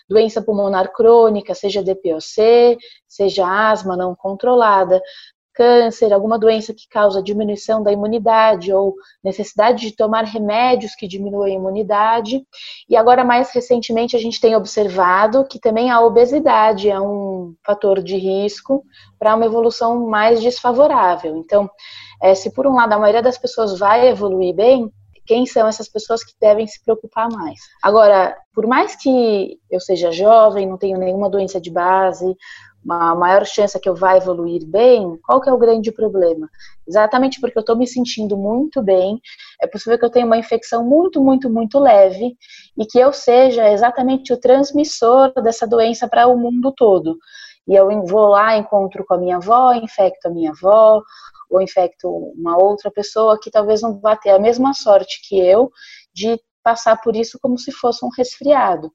doença 0.09 0.43
pulmonar 0.43 0.93
crônica, 0.93 1.55
seja 1.55 1.83
DPOC, 1.83 2.79
seja 3.07 3.47
asma 3.47 3.97
não 3.97 4.15
controlada, 4.15 5.01
câncer, 5.61 6.11
alguma 6.11 6.39
doença 6.39 6.73
que 6.73 6.89
causa 6.89 7.23
diminuição 7.23 7.83
da 7.83 7.93
imunidade 7.93 8.73
ou 8.73 8.95
necessidade 9.23 9.87
de 9.87 9.95
tomar 9.95 10.25
remédios 10.25 10.95
que 10.95 11.07
diminuem 11.07 11.53
a 11.53 11.59
imunidade. 11.59 12.43
E 12.89 12.97
agora, 12.97 13.23
mais 13.23 13.53
recentemente, 13.53 14.17
a 14.17 14.19
gente 14.19 14.41
tem 14.41 14.57
observado 14.57 15.45
que 15.45 15.61
também 15.61 15.91
a 15.91 16.01
obesidade 16.01 16.89
é 16.89 16.99
um 16.99 17.55
fator 17.63 18.03
de 18.03 18.17
risco 18.17 18.83
para 19.19 19.37
uma 19.37 19.45
evolução 19.45 20.09
mais 20.09 20.41
desfavorável. 20.41 21.37
Então, 21.37 21.69
é, 22.23 22.35
se 22.35 22.51
por 22.51 22.67
um 22.67 22.75
lado 22.75 22.95
a 22.95 22.99
maioria 22.99 23.23
das 23.23 23.37
pessoas 23.37 23.79
vai 23.79 24.09
evoluir 24.09 24.55
bem, 24.55 24.91
quem 25.27 25.45
são 25.45 25.69
essas 25.69 25.89
pessoas 25.89 26.25
que 26.25 26.33
devem 26.41 26.67
se 26.67 26.83
preocupar 26.83 27.29
mais. 27.31 27.61
Agora, 27.83 28.35
por 28.55 28.67
mais 28.67 28.97
que 28.97 29.61
eu 29.71 29.79
seja 29.79 30.11
jovem, 30.11 30.67
não 30.67 30.79
tenho 30.79 30.99
nenhuma 30.99 31.31
doença 31.31 31.61
de 31.61 31.71
base, 31.71 32.35
uma 32.85 33.15
maior 33.15 33.45
chance 33.45 33.79
que 33.79 33.89
eu 33.89 33.95
vá 33.95 34.17
evoluir 34.17 34.67
bem, 34.67 35.19
qual 35.25 35.41
que 35.41 35.49
é 35.49 35.53
o 35.53 35.59
grande 35.59 35.93
problema? 35.93 36.49
Exatamente 36.87 37.41
porque 37.41 37.59
eu 37.59 37.61
estou 37.61 37.77
me 37.77 37.87
sentindo 37.87 38.37
muito 38.37 38.83
bem, 38.83 39.21
é 39.61 39.67
possível 39.67 39.99
que 39.99 40.05
eu 40.05 40.11
tenha 40.11 40.27
uma 40.27 40.39
infecção 40.39 40.85
muito, 40.85 41.23
muito, 41.23 41.51
muito 41.51 41.79
leve 41.79 42.37
e 42.77 42.87
que 42.87 42.99
eu 42.99 43.13
seja 43.13 43.71
exatamente 43.71 44.33
o 44.33 44.41
transmissor 44.41 45.33
dessa 45.43 45.67
doença 45.67 46.09
para 46.09 46.27
o 46.27 46.37
mundo 46.37 46.73
todo. 46.77 47.19
e 47.69 47.75
eu 47.75 47.89
vou 48.07 48.29
lá, 48.29 48.57
encontro 48.57 49.05
com 49.07 49.15
a 49.15 49.19
minha 49.19 49.37
avó, 49.37 49.73
infecto 49.75 50.29
a 50.29 50.31
minha 50.31 50.51
avó, 50.51 51.03
ou 51.51 51.61
infecto 51.61 52.09
uma 52.09 52.57
outra 52.57 52.91
pessoa 52.91 53.39
que 53.41 53.51
talvez 53.51 53.83
não 53.83 53.99
vá 54.01 54.17
ter 54.17 54.31
a 54.31 54.39
mesma 54.39 54.73
sorte 54.73 55.21
que 55.29 55.39
eu 55.39 55.71
de 56.15 56.41
passar 56.63 57.01
por 57.01 57.17
isso 57.17 57.39
como 57.41 57.59
se 57.59 57.73
fosse 57.73 58.05
um 58.05 58.09
resfriado. 58.17 58.93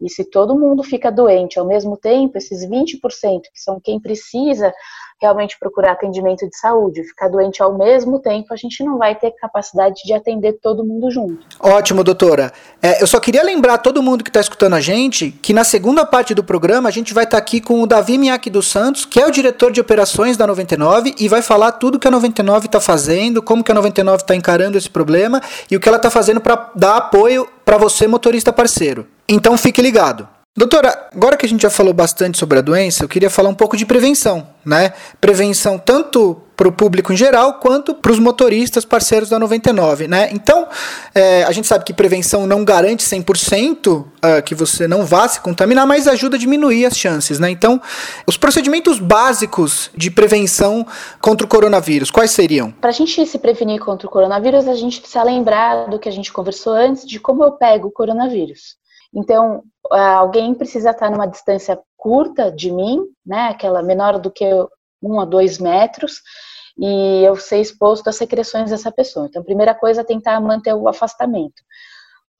E 0.00 0.10
se 0.10 0.28
todo 0.28 0.58
mundo 0.58 0.82
fica 0.82 1.10
doente 1.10 1.58
ao 1.58 1.66
mesmo 1.66 1.96
tempo, 1.96 2.36
esses 2.36 2.68
20% 2.68 3.42
que 3.52 3.60
são 3.60 3.80
quem 3.80 4.00
precisa 4.00 4.72
realmente 5.20 5.56
procurar 5.58 5.92
atendimento 5.92 6.48
de 6.48 6.56
saúde, 6.56 7.02
ficar 7.04 7.28
doente 7.28 7.62
ao 7.62 7.76
mesmo 7.76 8.18
tempo, 8.18 8.52
a 8.52 8.56
gente 8.56 8.82
não 8.84 8.98
vai 8.98 9.14
ter 9.14 9.30
capacidade 9.32 10.02
de 10.04 10.12
atender 10.12 10.58
todo 10.60 10.84
mundo 10.84 11.10
junto. 11.10 11.46
Ótimo, 11.60 12.04
doutora. 12.04 12.52
É, 12.82 13.02
eu 13.02 13.06
só 13.06 13.18
queria 13.18 13.42
lembrar 13.42 13.78
todo 13.78 14.02
mundo 14.02 14.22
que 14.22 14.30
está 14.30 14.40
escutando 14.40 14.74
a 14.74 14.80
gente 14.80 15.30
que 15.30 15.52
na 15.52 15.64
segunda 15.64 16.04
parte 16.04 16.34
do 16.34 16.44
programa 16.44 16.88
a 16.88 16.92
gente 16.92 17.14
vai 17.14 17.24
estar 17.24 17.38
tá 17.38 17.42
aqui 17.42 17.60
com 17.60 17.82
o 17.82 17.86
Davi 17.86 18.18
Miaki 18.18 18.50
dos 18.50 18.68
Santos, 18.68 19.04
que 19.04 19.20
é 19.20 19.26
o 19.26 19.30
diretor 19.30 19.72
de 19.72 19.80
operações 19.80 20.36
da 20.36 20.46
99 20.46 21.14
e 21.18 21.28
vai 21.28 21.42
falar 21.42 21.72
tudo 21.72 21.98
que 21.98 22.08
a 22.08 22.10
99 22.10 22.66
está 22.66 22.80
fazendo, 22.80 23.42
como 23.42 23.64
que 23.64 23.72
a 23.72 23.74
99 23.74 24.22
está 24.22 24.34
encarando 24.34 24.76
esse 24.76 24.90
problema 24.90 25.40
e 25.70 25.76
o 25.76 25.80
que 25.80 25.88
ela 25.88 25.96
está 25.96 26.10
fazendo 26.10 26.40
para 26.40 26.70
dar 26.74 26.96
apoio 26.96 27.48
para 27.64 27.78
você, 27.78 28.06
motorista 28.06 28.52
parceiro. 28.52 29.06
Então 29.28 29.56
fique 29.56 29.80
ligado. 29.80 30.28
Doutora, 30.56 31.08
agora 31.12 31.36
que 31.36 31.44
a 31.44 31.48
gente 31.48 31.62
já 31.62 31.70
falou 31.70 31.92
bastante 31.92 32.38
sobre 32.38 32.60
a 32.60 32.62
doença, 32.62 33.02
eu 33.02 33.08
queria 33.08 33.28
falar 33.28 33.48
um 33.48 33.54
pouco 33.56 33.76
de 33.76 33.84
prevenção, 33.84 34.46
né? 34.64 34.92
Prevenção 35.20 35.76
tanto 35.76 36.40
para 36.56 36.68
o 36.68 36.72
público 36.72 37.12
em 37.12 37.16
geral 37.16 37.54
quanto 37.54 37.92
para 37.92 38.12
os 38.12 38.20
motoristas 38.20 38.84
parceiros 38.84 39.28
da 39.28 39.36
99, 39.36 40.06
né? 40.06 40.28
Então, 40.30 40.68
é, 41.12 41.42
a 41.42 41.50
gente 41.50 41.66
sabe 41.66 41.84
que 41.84 41.92
prevenção 41.92 42.46
não 42.46 42.64
garante 42.64 43.04
100% 43.04 43.88
uh, 43.88 44.06
que 44.44 44.54
você 44.54 44.86
não 44.86 45.04
vá 45.04 45.26
se 45.26 45.40
contaminar, 45.40 45.88
mas 45.88 46.06
ajuda 46.06 46.36
a 46.36 46.38
diminuir 46.38 46.86
as 46.86 46.96
chances, 46.96 47.40
né? 47.40 47.50
Então, 47.50 47.82
os 48.24 48.36
procedimentos 48.36 49.00
básicos 49.00 49.90
de 49.96 50.08
prevenção 50.08 50.86
contra 51.20 51.44
o 51.44 51.50
coronavírus, 51.50 52.12
quais 52.12 52.30
seriam? 52.30 52.70
Para 52.70 52.90
a 52.90 52.92
gente 52.92 53.26
se 53.26 53.38
prevenir 53.40 53.80
contra 53.80 54.06
o 54.06 54.10
coronavírus, 54.10 54.68
a 54.68 54.74
gente 54.76 55.00
precisa 55.00 55.24
lembrar 55.24 55.90
do 55.90 55.98
que 55.98 56.08
a 56.08 56.12
gente 56.12 56.32
conversou 56.32 56.74
antes, 56.74 57.04
de 57.04 57.18
como 57.18 57.42
eu 57.42 57.50
pego 57.50 57.88
o 57.88 57.90
coronavírus. 57.90 58.76
Então, 59.14 59.62
alguém 59.90 60.54
precisa 60.54 60.90
estar 60.90 61.10
numa 61.10 61.26
distância 61.26 61.80
curta 61.96 62.50
de 62.50 62.70
mim, 62.70 63.04
né, 63.24 63.48
aquela 63.48 63.82
menor 63.82 64.18
do 64.18 64.30
que 64.30 64.44
um 65.02 65.20
a 65.20 65.24
dois 65.24 65.58
metros, 65.58 66.20
e 66.76 67.22
eu 67.24 67.36
ser 67.36 67.60
exposto 67.60 68.08
às 68.08 68.16
secreções 68.16 68.70
dessa 68.70 68.90
pessoa. 68.90 69.26
Então, 69.26 69.40
a 69.40 69.44
primeira 69.44 69.74
coisa 69.74 70.00
é 70.00 70.04
tentar 70.04 70.40
manter 70.40 70.74
o 70.74 70.88
afastamento. 70.88 71.62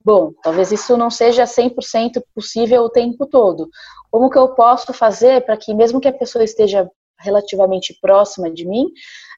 Bom, 0.05 0.33
talvez 0.43 0.71
isso 0.71 0.97
não 0.97 1.11
seja 1.11 1.45
100% 1.45 2.23
possível 2.35 2.83
o 2.83 2.91
tempo 2.91 3.27
todo. 3.27 3.69
Como 4.11 4.29
que 4.29 4.37
eu 4.37 4.49
posso 4.55 4.93
fazer 4.93 5.45
para 5.47 5.57
que, 5.57 5.73
mesmo 5.73 6.01
que 6.01 6.09
a 6.09 6.13
pessoa 6.13 6.45
esteja 6.45 6.91
relativamente 7.19 7.97
próxima 8.03 8.51
de 8.51 8.67
mim, 8.67 8.89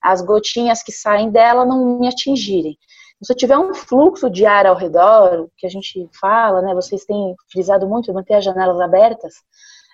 as 0.03 0.23
gotinhas 0.23 0.83
que 0.83 0.91
saem 0.91 1.31
dela 1.31 1.65
não 1.65 2.01
me 2.01 2.09
atingirem? 2.09 2.77
Se 3.23 3.35
tiver 3.35 3.57
um 3.57 3.75
fluxo 3.75 4.29
de 4.29 4.45
ar 4.45 4.67
ao 4.67 4.77
redor, 4.77 5.49
que 5.57 5.67
a 5.67 5.71
gente 5.71 6.09
fala, 6.21 6.61
né, 6.61 6.75
vocês 6.75 7.05
têm 7.05 7.35
frisado 7.51 7.89
muito, 7.89 8.13
manter 8.13 8.35
as 8.35 8.45
janelas 8.45 8.79
abertas, 8.81 9.35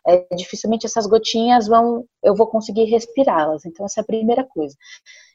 é, 0.06 0.26
dificilmente 0.34 0.86
essas 0.86 1.06
gotinhas 1.06 1.68
vão, 1.68 2.04
eu 2.22 2.34
vou 2.34 2.46
conseguir 2.46 2.84
respirá-las. 2.84 3.64
Então, 3.64 3.86
essa 3.86 4.00
é 4.00 4.02
a 4.02 4.06
primeira 4.06 4.44
coisa. 4.44 4.76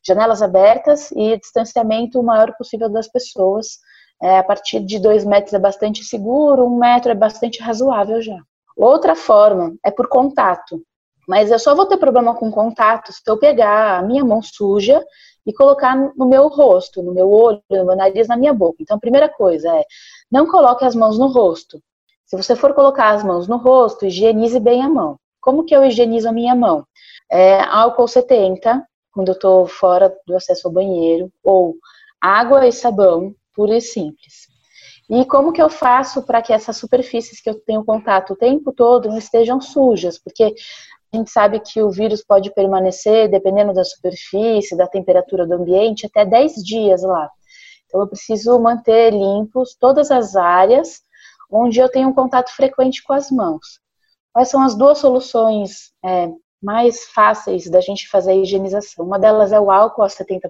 Janelas 0.05 0.41
abertas 0.41 1.11
e 1.11 1.37
distanciamento 1.37 2.19
o 2.19 2.23
maior 2.23 2.53
possível 2.57 2.89
das 2.89 3.07
pessoas. 3.07 3.79
É, 4.21 4.39
a 4.39 4.43
partir 4.43 4.79
de 4.81 4.99
dois 4.99 5.23
metros 5.23 5.53
é 5.53 5.59
bastante 5.59 6.03
seguro, 6.03 6.65
um 6.65 6.77
metro 6.77 7.11
é 7.11 7.15
bastante 7.15 7.61
razoável 7.61 8.21
já. 8.21 8.37
Outra 8.75 9.15
forma 9.15 9.75
é 9.83 9.91
por 9.91 10.09
contato. 10.09 10.81
Mas 11.27 11.51
eu 11.51 11.59
só 11.59 11.75
vou 11.75 11.85
ter 11.85 11.97
problema 11.97 12.33
com 12.33 12.49
contato 12.49 13.11
se 13.11 13.21
eu 13.27 13.37
pegar 13.37 13.99
a 13.99 14.01
minha 14.01 14.23
mão 14.23 14.41
suja 14.41 15.03
e 15.45 15.53
colocar 15.53 15.95
no 16.15 16.25
meu 16.25 16.47
rosto, 16.47 17.03
no 17.03 17.13
meu 17.13 17.29
olho, 17.29 17.61
no 17.69 17.85
meu 17.85 17.95
nariz, 17.95 18.27
na 18.27 18.37
minha 18.37 18.53
boca. 18.53 18.77
Então, 18.81 18.97
a 18.97 18.99
primeira 18.99 19.27
coisa 19.27 19.75
é, 19.75 19.83
não 20.31 20.45
coloque 20.45 20.85
as 20.85 20.95
mãos 20.95 21.19
no 21.19 21.27
rosto. 21.27 21.81
Se 22.25 22.35
você 22.35 22.55
for 22.55 22.73
colocar 22.73 23.09
as 23.09 23.23
mãos 23.23 23.47
no 23.47 23.57
rosto, 23.57 24.05
higienize 24.05 24.59
bem 24.59 24.81
a 24.81 24.89
mão. 24.89 25.17
Como 25.39 25.63
que 25.63 25.75
eu 25.75 25.85
higienizo 25.85 26.27
a 26.27 26.33
minha 26.33 26.55
mão? 26.55 26.85
É, 27.31 27.61
álcool 27.61 28.07
70, 28.07 28.85
quando 29.11 29.29
eu 29.29 29.33
estou 29.33 29.65
fora 29.65 30.13
do 30.25 30.35
acesso 30.35 30.67
ao 30.67 30.73
banheiro, 30.73 31.31
ou 31.43 31.75
água 32.21 32.67
e 32.67 32.71
sabão, 32.71 33.33
puro 33.53 33.73
e 33.73 33.81
simples. 33.81 34.47
E 35.09 35.23
como 35.23 35.53
que 35.53 35.61
eu 35.61 35.69
faço 35.69 36.23
para 36.23 36.41
que 36.41 36.51
essas 36.51 36.75
superfícies 36.75 37.39
que 37.39 37.49
eu 37.49 37.55
tenho 37.61 37.83
contato 37.85 38.33
o 38.33 38.35
tempo 38.35 38.73
todo 38.73 39.07
não 39.07 39.17
estejam 39.17 39.61
sujas? 39.61 40.19
Porque 40.19 40.53
a 41.13 41.17
gente 41.17 41.31
sabe 41.31 41.59
que 41.59 41.81
o 41.81 41.89
vírus 41.89 42.23
pode 42.23 42.53
permanecer, 42.53 43.29
dependendo 43.29 43.73
da 43.73 43.83
superfície, 43.83 44.75
da 44.75 44.87
temperatura 44.87 45.47
do 45.47 45.53
ambiente, 45.53 46.05
até 46.05 46.25
10 46.25 46.55
dias 46.55 47.01
lá. 47.01 47.29
Então, 47.85 48.01
eu 48.01 48.07
preciso 48.07 48.59
manter 48.59 49.11
limpos 49.11 49.75
todas 49.79 50.11
as 50.11 50.35
áreas 50.35 51.01
onde 51.49 51.79
eu 51.79 51.89
tenho 51.89 52.09
um 52.09 52.13
contato 52.13 52.53
frequente 52.53 53.01
com 53.03 53.13
as 53.13 53.31
mãos. 53.31 53.79
Quais 54.33 54.49
são 54.49 54.61
as 54.61 54.75
duas 54.75 54.97
soluções 54.97 55.91
é, 56.03 56.29
mais 56.61 57.05
fáceis 57.05 57.69
da 57.69 57.79
gente 57.79 58.09
fazer 58.09 58.31
a 58.31 58.35
higienização? 58.35 59.05
Uma 59.05 59.17
delas 59.17 59.53
é 59.53 59.59
o 59.59 59.71
álcool 59.71 60.03
a 60.03 60.07
70%, 60.07 60.49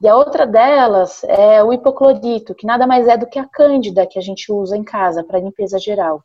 e 0.00 0.06
a 0.06 0.14
outra 0.14 0.46
delas 0.46 1.24
é 1.24 1.64
o 1.64 1.72
hipoclorito, 1.72 2.54
que 2.54 2.66
nada 2.66 2.86
mais 2.86 3.08
é 3.08 3.16
do 3.16 3.26
que 3.26 3.38
a 3.38 3.48
cândida 3.48 4.06
que 4.06 4.18
a 4.18 4.22
gente 4.22 4.52
usa 4.52 4.76
em 4.76 4.84
casa 4.84 5.24
para 5.24 5.40
limpeza 5.40 5.78
geral. 5.78 6.22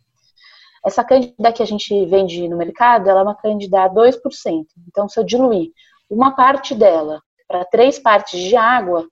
Essa 0.85 1.03
cândida 1.03 1.51
que 1.51 1.63
a 1.63 1.65
gente 1.65 2.05
vende 2.05 2.47
no 2.47 2.57
mercado, 2.57 3.09
ela 3.09 3.21
é 3.21 3.23
uma 3.23 3.35
cândida 3.35 3.83
a 3.83 3.89
2%. 3.89 4.19
Então, 4.87 5.07
se 5.07 5.19
eu 5.19 5.23
diluir 5.23 5.71
uma 6.09 6.35
parte 6.35 6.75
dela 6.75 7.21
para 7.47 7.63
três 7.65 7.97
partes 7.97 8.39
de 8.39 8.55
água, 8.55 9.07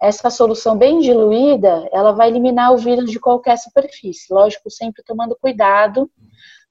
essa 0.00 0.28
solução 0.28 0.76
bem 0.76 0.98
diluída, 0.98 1.88
ela 1.92 2.12
vai 2.12 2.28
eliminar 2.28 2.72
o 2.72 2.76
vírus 2.76 3.10
de 3.10 3.18
qualquer 3.18 3.56
superfície. 3.56 4.32
Lógico, 4.32 4.70
sempre 4.70 5.02
tomando 5.02 5.36
cuidado 5.40 6.10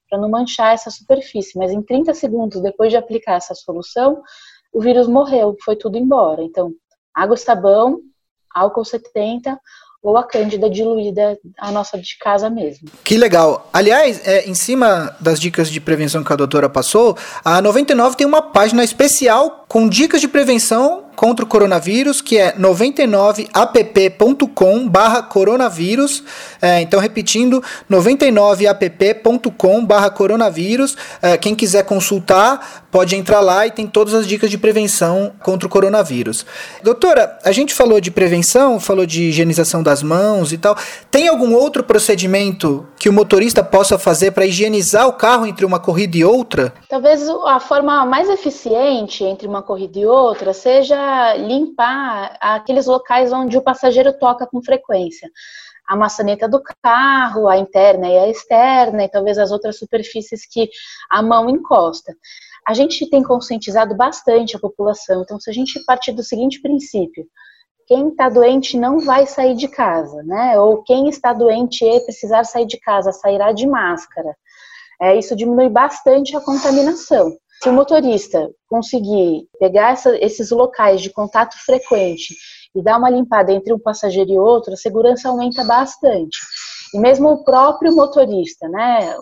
para 0.10 0.20
não 0.20 0.30
manchar 0.30 0.74
essa 0.74 0.92
superfície. 0.92 1.58
Mas 1.58 1.72
em 1.72 1.82
30 1.82 2.14
segundos 2.14 2.62
depois 2.62 2.92
de 2.92 2.98
aplicar 2.98 3.36
essa 3.36 3.56
solução, 3.56 4.22
o 4.72 4.80
vírus 4.80 5.08
morreu, 5.08 5.56
foi 5.64 5.76
tudo 5.76 5.98
embora. 5.98 6.44
Então, 6.44 6.72
água 7.14 7.36
sabão, 7.36 8.00
álcool 8.54 8.86
70 8.86 9.60
ou 10.04 10.18
a 10.18 10.24
cândida 10.24 10.70
diluída, 10.70 11.40
a 11.58 11.72
nossa 11.72 11.98
de 11.98 12.18
casa 12.20 12.50
mesmo. 12.50 12.90
Que 13.06 13.16
legal. 13.16 13.70
Aliás, 13.72 14.22
é, 14.28 14.46
em 14.48 14.54
cima 14.54 15.16
das 15.22 15.40
dicas 15.40 15.70
de 15.70 15.80
prevenção 15.80 16.24
que 16.24 16.34
a 16.34 16.36
doutora 16.36 16.68
passou, 16.68 17.18
a 17.44 17.62
99 17.62 18.18
tem 18.18 18.28
uma 18.28 18.42
página 18.42 18.84
especial 18.84 19.64
com 19.70 19.88
dicas 19.88 20.20
de 20.20 20.28
prevenção 20.28 21.03
contra 21.16 21.46
o 21.46 21.48
coronavírus, 21.48 22.22
que 22.22 22.38
é 22.38 22.54
99app.com 22.54 24.88
barra 24.88 25.24
coronavírus. 25.24 26.24
É, 26.62 26.82
então, 26.82 27.00
repetindo, 27.00 27.64
99app.com 27.90 29.86
barra 29.86 30.10
coronavírus. 30.10 30.98
É, 31.22 31.38
quem 31.38 31.56
quiser 31.56 31.84
consultar, 31.84 32.84
pode 32.94 33.16
entrar 33.16 33.40
lá 33.40 33.66
e 33.66 33.72
tem 33.72 33.88
todas 33.88 34.14
as 34.14 34.28
dicas 34.28 34.52
de 34.52 34.58
prevenção 34.58 35.34
contra 35.42 35.68
o 35.68 35.70
coronavírus. 35.70 36.46
Doutora, 36.84 37.40
a 37.44 37.52
gente 37.52 37.74
falou 37.74 38.00
de 38.00 38.12
prevenção, 38.12 38.80
falou 38.80 39.06
de 39.06 39.24
higienização 39.24 39.82
das 39.82 40.04
mãos 40.04 40.54
e 40.54 40.60
tal. 40.60 40.78
Tem 41.10 41.28
algum 41.28 41.56
outro 41.56 41.84
procedimento 41.84 42.86
que 43.00 43.10
o 43.10 43.14
motorista 43.14 43.64
possa 43.64 43.98
fazer 43.98 44.32
para 44.32 44.46
higienizar 44.46 45.08
o 45.08 45.14
carro 45.14 45.48
entre 45.48 45.66
uma 45.66 45.80
corrida 45.80 46.18
e 46.18 46.24
outra? 46.24 46.72
Talvez 46.88 47.28
a 47.28 47.60
forma 47.60 48.06
mais 48.06 48.30
eficiente 48.30 49.24
entre 49.24 49.48
uma 49.48 49.64
corrida 49.64 49.98
e 49.98 50.06
outra 50.06 50.54
seja 50.54 50.96
limpar 51.38 52.38
aqueles 52.40 52.86
locais 52.86 53.32
onde 53.32 53.58
o 53.58 53.62
passageiro 53.62 54.14
toca 54.18 54.46
com 54.48 54.62
frequência. 54.62 55.30
A 55.88 55.96
maçaneta 55.96 56.48
do 56.48 56.62
carro, 56.82 57.48
a 57.48 57.58
interna 57.58 58.08
e 58.08 58.18
a 58.18 58.30
externa, 58.30 59.04
e 59.04 59.10
talvez 59.10 59.38
as 59.38 59.52
outras 59.52 59.78
superfícies 59.78 60.46
que 60.46 60.70
a 61.10 61.22
mão 61.22 61.50
encosta. 61.50 62.16
A 62.66 62.74
gente 62.74 63.10
tem 63.10 63.22
conscientizado 63.22 63.96
bastante 63.96 64.56
a 64.56 64.60
população, 64.60 65.22
então, 65.22 65.40
se 65.40 65.50
a 65.50 65.54
gente 65.54 65.84
partir 65.84 66.14
do 66.14 66.24
seguinte 66.24 66.62
princípio: 66.62 67.26
quem 67.86 68.10
está 68.10 68.30
doente 68.30 68.78
não 68.78 69.00
vai 69.00 69.26
sair 69.26 69.56
de 69.56 69.68
casa, 69.68 70.24
né? 70.24 70.58
Ou 70.60 70.82
quem 70.84 71.10
está 71.10 71.34
doente 71.34 71.84
e 71.84 72.00
precisar 72.06 72.46
sair 72.46 72.66
de 72.66 72.80
casa 72.80 73.12
sairá 73.12 73.52
de 73.52 73.68
máscara. 73.68 74.36
É, 75.02 75.18
isso 75.18 75.36
diminui 75.36 75.70
bastante 75.70 76.36
a 76.38 76.42
contaminação. 76.42 77.36
Se 77.64 77.70
o 77.70 77.74
motorista 77.74 78.52
conseguir 78.68 79.48
pegar 79.58 79.94
essa, 79.94 80.18
esses 80.18 80.52
locais 80.52 81.02
de 81.02 81.10
contato 81.10 81.56
frequente 81.66 82.36
e 82.76 82.84
dar 82.84 82.98
uma 82.98 83.10
limpada 83.10 83.54
entre 83.54 83.74
um 83.74 83.80
passageiro 83.80 84.32
e 84.32 84.38
outro, 84.38 84.74
a 84.74 84.76
segurança 84.76 85.30
aumenta 85.30 85.64
bastante. 85.64 86.40
E 86.94 87.00
mesmo 87.00 87.30
o 87.30 87.44
próprio 87.46 87.96
motorista, 87.96 88.68
né? 88.68 89.16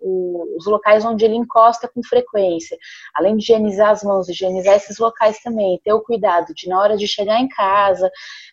Os 0.00 0.66
locais 0.66 1.04
onde 1.04 1.24
ele 1.24 1.34
encosta 1.34 1.88
com 1.88 2.02
frequência. 2.02 2.76
Além 3.14 3.36
de 3.36 3.44
higienizar 3.44 3.90
as 3.90 4.02
mãos, 4.02 4.28
higienizar 4.28 4.76
esses 4.76 4.98
locais 4.98 5.40
também, 5.42 5.80
ter 5.84 5.92
o 5.92 6.00
cuidado 6.00 6.54
de, 6.54 6.68
na 6.68 6.80
hora 6.80 6.96
de 6.96 7.06
chegar 7.06 7.40
em 7.40 7.48
casa, 7.48 8.10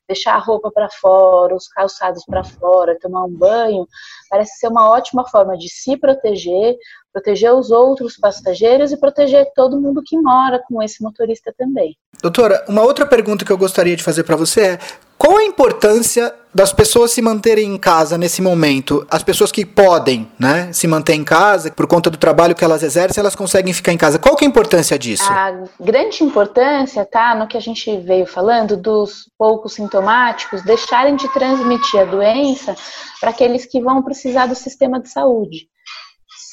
deixar 0.08 0.36
a 0.36 0.40
roupa 0.40 0.72
para 0.72 0.90
fora, 0.90 1.56
os 1.56 1.68
calçados 1.68 2.24
para 2.26 2.44
fora, 2.44 2.98
tomar 3.00 3.26
um 3.26 3.34
banho, 3.34 3.88
parece 4.30 4.60
ser 4.60 4.68
uma 4.68 4.90
ótima 4.90 5.28
forma 5.28 5.58
de 5.58 5.70
se 5.70 5.98
proteger, 5.98 6.76
proteger 7.12 7.54
os 7.54 7.72
outros 7.72 8.18
passageiros 8.18 8.92
e 8.92 8.98
proteger 8.98 9.52
todo 9.56 9.80
mundo 9.80 10.02
que 10.06 10.18
mora 10.18 10.62
com 10.68 10.82
esse 10.82 11.02
motorista 11.02 11.54
também. 11.58 11.98
Doutora, 12.22 12.66
uma 12.68 12.82
outra 12.82 13.06
pergunta 13.06 13.46
que 13.46 13.52
eu 13.52 13.58
gostaria 13.58 13.96
de 13.96 14.04
fazer 14.04 14.24
para 14.24 14.36
você 14.36 14.62
é: 14.62 14.80
qual 15.26 15.38
a 15.38 15.44
importância 15.44 16.36
das 16.54 16.72
pessoas 16.72 17.12
se 17.12 17.20
manterem 17.20 17.74
em 17.74 17.80
casa 17.80 18.16
nesse 18.16 18.44
momento? 18.44 19.08
As 19.10 19.24
pessoas 19.24 19.52
que 19.52 19.66
podem, 19.66 20.32
né, 20.40 20.72
se 20.72 20.88
manter 20.88 21.16
em 21.16 21.24
casa 21.24 21.72
por 21.72 21.88
conta 21.88 22.12
do 22.12 22.18
trabalho 22.18 22.54
que 22.54 22.64
elas 22.64 22.84
exercem, 22.84 23.22
elas 23.22 23.36
conseguem 23.36 23.74
ficar 23.74 23.92
em 23.92 23.98
casa. 23.98 24.20
Qual 24.20 24.36
que 24.36 24.46
é 24.46 24.48
a 24.48 24.52
importância 24.52 25.00
disso? 25.00 25.26
A 25.28 25.64
grande 25.80 26.24
importância 26.24 27.04
tá 27.04 27.34
no 27.34 27.48
que 27.48 27.58
a 27.58 27.60
gente 27.60 27.98
veio 28.02 28.28
falando 28.28 28.78
dos 28.78 29.28
poucos 29.36 29.74
sintomáticos 29.74 30.62
deixarem 30.62 31.16
de 31.16 31.28
transmitir 31.34 32.02
a 32.02 32.06
doença 32.06 32.76
para 33.20 33.32
aqueles 33.32 33.66
que 33.66 33.82
vão 33.82 34.04
precisar 34.04 34.46
do 34.46 34.54
sistema 34.54 35.00
de 35.00 35.10
saúde. 35.10 35.68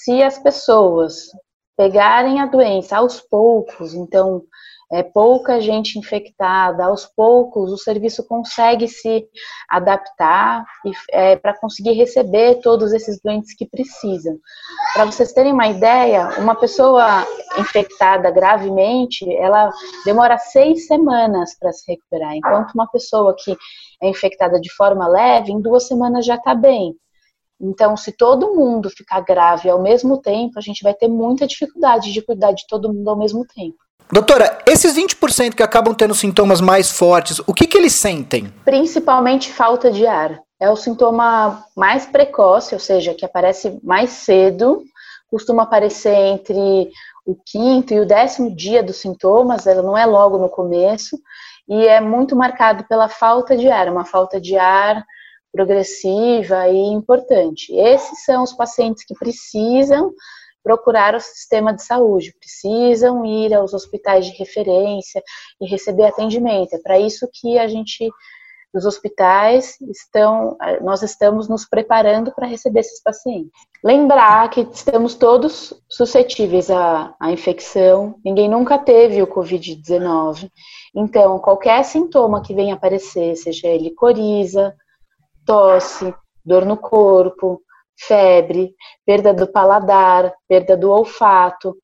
Se 0.03 0.23
as 0.23 0.39
pessoas 0.39 1.27
pegarem 1.77 2.41
a 2.41 2.47
doença 2.47 2.97
aos 2.97 3.21
poucos, 3.21 3.93
então 3.93 4.43
é, 4.93 5.03
pouca 5.03 5.59
gente 5.59 5.99
infectada, 5.99 6.85
aos 6.85 7.07
poucos 7.07 7.73
o 7.73 7.79
serviço 7.79 8.23
consegue 8.29 8.87
se 8.87 9.27
adaptar 9.67 10.67
é, 11.11 11.35
para 11.37 11.59
conseguir 11.59 11.93
receber 11.93 12.57
todos 12.57 12.93
esses 12.93 13.19
doentes 13.23 13.57
que 13.57 13.65
precisam. 13.65 14.37
Para 14.93 15.07
vocês 15.07 15.33
terem 15.33 15.53
uma 15.53 15.67
ideia, 15.67 16.39
uma 16.39 16.55
pessoa 16.55 17.27
infectada 17.59 18.31
gravemente, 18.31 19.27
ela 19.37 19.73
demora 20.05 20.37
seis 20.37 20.87
semanas 20.87 21.57
para 21.59 21.73
se 21.73 21.91
recuperar, 21.91 22.37
enquanto 22.37 22.75
uma 22.75 22.87
pessoa 22.87 23.35
que 23.35 23.57
é 24.03 24.11
infectada 24.11 24.61
de 24.61 24.71
forma 24.75 25.09
leve, 25.09 25.53
em 25.53 25.61
duas 25.61 25.87
semanas 25.87 26.27
já 26.27 26.35
está 26.35 26.55
bem. 26.55 26.95
Então, 27.59 27.97
se 27.97 28.13
todo 28.13 28.55
mundo 28.55 28.91
ficar 28.91 29.21
grave 29.21 29.71
ao 29.71 29.81
mesmo 29.81 30.21
tempo, 30.21 30.59
a 30.59 30.61
gente 30.61 30.83
vai 30.83 30.93
ter 30.93 31.09
muita 31.09 31.47
dificuldade 31.47 32.13
de 32.13 32.21
cuidar 32.21 32.53
de 32.53 32.67
todo 32.67 32.93
mundo 32.93 33.09
ao 33.09 33.17
mesmo 33.17 33.47
tempo. 33.47 33.79
Doutora, 34.11 34.59
esses 34.67 34.97
20% 34.97 35.55
que 35.55 35.63
acabam 35.63 35.95
tendo 35.95 36.15
sintomas 36.15 36.61
mais 36.61 36.91
fortes, 36.91 37.41
o 37.47 37.55
que, 37.55 37.67
que 37.67 37.77
eles 37.77 37.95
sentem? 37.95 38.53
Principalmente 38.65 39.53
falta 39.53 39.91
de 39.91 40.07
ar. 40.07 40.41
É 40.61 40.71
o 40.71 40.77
sintoma 40.77 41.65
mais 41.77 42.07
precoce, 42.07 42.75
ou 42.75 42.81
seja, 42.81 43.15
que 43.15 43.25
aparece 43.25 43.81
mais 43.83 44.11
cedo, 44.11 44.85
costuma 45.31 45.65
aparecer 45.65 46.15
entre 46.15 46.91
o 47.27 47.35
quinto 47.35 47.95
e 47.95 48.01
o 48.01 48.07
décimo 48.07 48.55
dia 48.55 48.83
dos 48.83 48.97
sintomas, 48.97 49.67
ela 49.67 49.83
não 49.83 49.97
é 49.97 50.07
logo 50.07 50.39
no 50.39 50.49
começo, 50.49 51.19
e 51.69 51.87
é 51.87 52.01
muito 52.01 52.37
marcado 52.37 52.85
pela 52.85 53.09
falta 53.09 53.57
de 53.57 53.69
ar, 53.69 53.89
uma 53.89 54.05
falta 54.05 54.41
de 54.41 54.57
ar 54.57 55.05
progressiva 55.53 56.69
e 56.69 56.77
importante. 56.77 57.73
Esses 57.75 58.25
são 58.25 58.43
os 58.43 58.53
pacientes 58.53 59.05
que 59.05 59.15
precisam 59.15 60.13
procurar 60.63 61.15
o 61.15 61.21
sistema 61.21 61.75
de 61.75 61.83
saúde, 61.83 62.35
precisam 62.39 63.25
ir 63.25 63.53
aos 63.53 63.75
hospitais 63.75 64.27
de 64.27 64.33
referência 64.33 65.23
e 65.61 65.67
receber 65.67 66.05
atendimento. 66.05 66.75
É 66.75 66.79
para 66.79 66.99
isso 66.99 67.29
que 67.33 67.59
a 67.59 67.67
gente, 67.67 68.09
os 68.73 68.85
hospitais, 68.85 69.77
estão, 69.81 70.57
nós 70.81 71.03
estamos 71.03 71.49
nos 71.49 71.69
preparando 71.69 72.33
para 72.33 72.47
receber 72.47 72.81
esses 72.81 73.03
pacientes. 73.03 73.53
Lembrar 73.85 74.49
que 74.51 74.61
estamos 74.73 75.15
todos 75.15 75.75
suscetíveis 75.91 76.71
à, 76.71 77.15
à 77.19 77.33
infecção, 77.33 78.15
ninguém 78.25 78.49
nunca 78.49 78.79
teve 78.79 79.21
o 79.23 79.27
Covid-19, 79.27 80.49
então 80.95 81.39
qualquer 81.41 81.85
sintoma 81.85 82.43
que 82.43 82.55
venha 82.55 82.75
aparecer, 82.75 83.35
seja 83.37 83.67
ele 83.67 83.91
coriza, 83.91 84.75
tosse, 85.45 86.15
dor 86.45 86.65
no 86.65 86.77
corpo, 86.77 87.61
febre, 87.97 88.75
perda 89.07 89.33
do 89.33 89.47
paladar, 89.47 90.33
perda 90.49 90.77
do 90.77 90.91
olfato, 90.91 91.77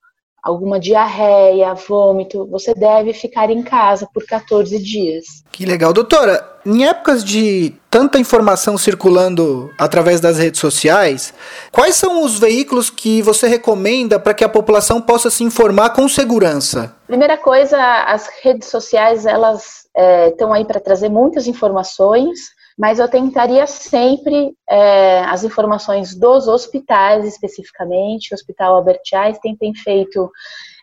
alguma 0.43 0.79
diarreia, 0.79 1.75
vômito, 1.75 2.47
você 2.47 2.73
deve 2.75 3.13
ficar 3.13 3.51
em 3.51 3.63
casa 3.63 4.09
por 4.13 4.25
14 4.25 4.79
dias. 4.79 5.25
Que 5.53 5.67
legal. 5.67 5.93
Doutora, 5.93 6.59
em 6.65 6.87
épocas 6.87 7.25
de 7.25 7.75
tanta 7.91 8.19
informação 8.19 8.79
circulando 8.79 9.71
através 9.79 10.21
das 10.21 10.39
redes 10.39 10.61
sociais, 10.61 11.35
quais 11.73 11.97
são 11.97 12.25
os 12.25 12.39
veículos 12.39 12.89
que 12.89 13.21
você 13.21 13.49
recomenda 13.49 14.19
para 14.19 14.35
que 14.35 14.45
a 14.45 14.49
população 14.49 15.01
possa 15.01 15.31
se 15.31 15.45
informar 15.45 15.91
com 15.91 16.09
segurança? 16.09 16.95
Primeira 17.07 17.37
coisa, 17.37 17.79
as 18.05 18.29
redes 18.43 18.69
sociais 18.69 19.27
elas 19.27 19.87
estão 20.29 20.55
é, 20.55 20.59
aí 20.59 20.65
para 20.65 20.81
trazer 20.81 21.09
muitas 21.09 21.47
informações, 21.47 22.39
mas 22.79 23.01
eu 23.01 23.09
tentaria 23.09 23.67
sempre 23.67 24.55
é, 24.71 25.21
as 25.25 25.43
informações 25.43 26.15
dos 26.15 26.47
hospitais 26.47 27.27
especificamente. 27.27 28.33
O 28.33 28.35
Hospital 28.35 28.77
Albert 28.77 29.01
Einstein 29.13 29.57
tem 29.57 29.75
feito 29.75 30.31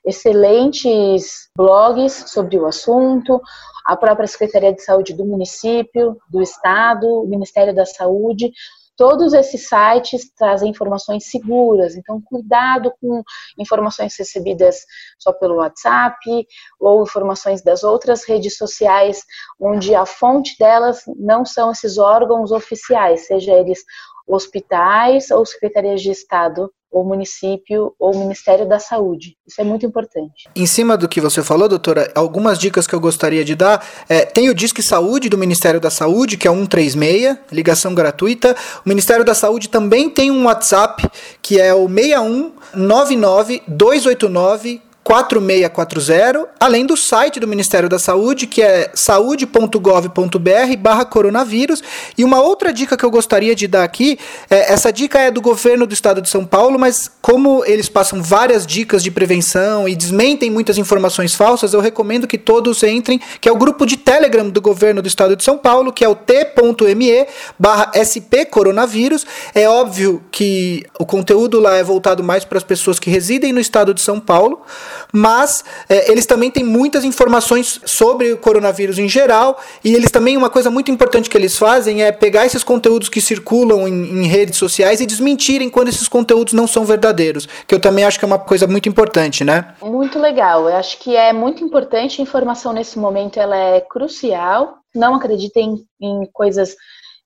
excelentes 0.05 1.49
blogs 1.55 2.25
sobre 2.27 2.59
o 2.59 2.65
assunto, 2.65 3.41
a 3.85 3.95
própria 3.95 4.27
Secretaria 4.27 4.73
de 4.73 4.83
Saúde 4.83 5.13
do 5.13 5.25
município, 5.25 6.17
do 6.29 6.41
estado, 6.41 7.07
o 7.07 7.27
Ministério 7.27 7.73
da 7.73 7.85
Saúde 7.85 8.51
Todos 8.97 9.33
esses 9.33 9.67
sites 9.67 10.31
trazem 10.35 10.69
informações 10.69 11.29
seguras, 11.29 11.95
então 11.95 12.21
cuidado 12.21 12.93
com 13.01 13.23
informações 13.59 14.15
recebidas 14.17 14.85
só 15.19 15.33
pelo 15.33 15.55
WhatsApp 15.55 16.47
ou 16.79 17.03
informações 17.03 17.61
das 17.61 17.83
outras 17.83 18.23
redes 18.23 18.57
sociais, 18.57 19.23
onde 19.59 19.93
a 19.93 20.05
fonte 20.05 20.57
delas 20.57 21.03
não 21.17 21.45
são 21.45 21.71
esses 21.71 21.97
órgãos 21.97 22.51
oficiais, 22.51 23.27
seja 23.27 23.51
eles 23.51 23.83
hospitais 24.27 25.29
ou 25.29 25.45
secretarias 25.45 26.01
de 26.01 26.11
Estado 26.11 26.71
ou 26.95 27.03
município 27.03 27.93
ou 27.99 28.17
Ministério 28.17 28.65
da 28.65 28.79
Saúde. 28.79 29.35
Isso 29.45 29.59
é 29.59 29.65
muito 29.65 29.85
importante. 29.85 30.49
Em 30.55 30.65
cima 30.65 30.95
do 30.95 31.09
que 31.09 31.19
você 31.19 31.43
falou, 31.43 31.67
doutora, 31.67 32.09
algumas 32.15 32.57
dicas 32.57 32.87
que 32.87 32.95
eu 32.95 33.01
gostaria 33.01 33.43
de 33.43 33.53
dar. 33.53 33.85
É, 34.07 34.23
tem 34.23 34.49
o 34.49 34.55
Disque 34.55 34.81
Saúde 34.81 35.27
do 35.27 35.37
Ministério 35.37 35.81
da 35.81 35.89
Saúde, 35.89 36.37
que 36.37 36.47
é 36.47 36.51
136, 36.51 37.37
ligação 37.51 37.93
gratuita. 37.93 38.55
O 38.85 38.87
Ministério 38.87 39.25
da 39.25 39.33
Saúde 39.33 39.67
também 39.67 40.09
tem 40.09 40.31
um 40.31 40.45
WhatsApp, 40.45 41.05
que 41.41 41.59
é 41.59 41.73
o 41.73 41.85
61 41.89 42.53
99 42.73 43.61
289 43.67 44.81
4640, 45.05 46.49
além 46.59 46.83
do 46.83 46.97
site 46.97 47.39
do 47.39 47.47
Ministério 47.47 47.87
da 47.87 47.99
Saúde, 47.99 48.47
que 48.47 48.63
é 48.63 48.89
saúde.gov.br 48.95 50.77
barra 50.79 51.05
coronavírus. 51.05 51.83
E 52.17 52.23
uma 52.23 52.41
outra 52.41 52.73
dica 52.73 52.97
que 52.97 53.05
eu 53.05 53.11
gostaria 53.11 53.53
de 53.53 53.67
dar 53.67 53.83
aqui, 53.83 54.17
é, 54.49 54.73
essa 54.73 54.91
dica 54.91 55.19
é 55.19 55.29
do 55.29 55.41
governo 55.41 55.85
do 55.85 55.93
estado 55.93 56.23
de 56.23 56.29
São 56.29 56.43
Paulo, 56.43 56.79
mas 56.79 57.11
como 57.21 57.63
eles 57.65 57.87
passam 57.87 58.23
várias 58.23 58.65
dicas 58.65 59.03
de 59.03 59.11
prevenção 59.11 59.87
e 59.87 59.95
desmentem 59.95 60.49
muitas 60.49 60.75
informações 60.79 61.35
falsas, 61.35 61.75
eu 61.75 61.81
recomendo 61.81 62.25
que 62.25 62.39
todos 62.39 62.81
entrem, 62.81 63.21
que 63.39 63.47
é 63.47 63.51
o 63.51 63.57
grupo 63.57 63.85
de 63.85 63.97
Telegram 63.97 64.49
do 64.49 64.59
governo 64.59 65.03
do 65.03 65.07
estado 65.07 65.35
de 65.35 65.43
São 65.43 65.55
Paulo, 65.55 65.93
que 65.93 66.03
é 66.03 66.09
o 66.09 66.15
t.me 66.15 67.27
barra 67.59 67.91
SP 67.93 68.41
coronavírus. 68.49 69.23
É 69.53 69.69
óbvio 69.69 70.23
que 70.31 70.83
o 70.99 71.05
conteúdo 71.05 71.59
lá 71.59 71.75
é 71.75 71.83
voltado 71.83 72.23
mais 72.23 72.43
para 72.43 72.57
as 72.57 72.63
pessoas 72.63 72.97
que 72.97 73.11
residem 73.11 73.53
no 73.53 73.59
estado 73.59 73.93
de 73.93 74.01
São 74.01 74.19
Paulo, 74.19 74.63
mas 75.11 75.63
é, 75.89 76.11
eles 76.11 76.25
também 76.25 76.51
têm 76.51 76.63
muitas 76.63 77.03
informações 77.03 77.79
sobre 77.85 78.31
o 78.31 78.37
coronavírus 78.37 78.97
em 78.99 79.07
geral, 79.07 79.59
e 79.83 79.93
eles 79.93 80.11
também, 80.11 80.37
uma 80.37 80.49
coisa 80.49 80.69
muito 80.69 80.91
importante 80.91 81.29
que 81.29 81.37
eles 81.37 81.57
fazem 81.57 82.03
é 82.03 82.11
pegar 82.11 82.45
esses 82.45 82.63
conteúdos 82.63 83.09
que 83.09 83.21
circulam 83.21 83.87
em, 83.87 84.23
em 84.23 84.27
redes 84.27 84.57
sociais 84.57 85.01
e 85.01 85.05
desmentirem 85.05 85.69
quando 85.69 85.89
esses 85.89 86.07
conteúdos 86.07 86.53
não 86.53 86.67
são 86.67 86.85
verdadeiros, 86.85 87.47
que 87.67 87.73
eu 87.73 87.79
também 87.79 88.05
acho 88.05 88.19
que 88.19 88.25
é 88.25 88.27
uma 88.27 88.39
coisa 88.39 88.67
muito 88.67 88.89
importante, 88.89 89.43
né? 89.43 89.75
Muito 89.81 90.19
legal, 90.19 90.69
eu 90.69 90.75
acho 90.75 90.99
que 90.99 91.15
é 91.15 91.33
muito 91.33 91.63
importante, 91.63 92.21
a 92.21 92.23
informação 92.23 92.73
nesse 92.73 92.97
momento 92.97 93.39
ela 93.39 93.55
é 93.55 93.81
crucial, 93.81 94.77
não 94.93 95.15
acreditem 95.15 95.85
em 96.01 96.29
coisas 96.31 96.75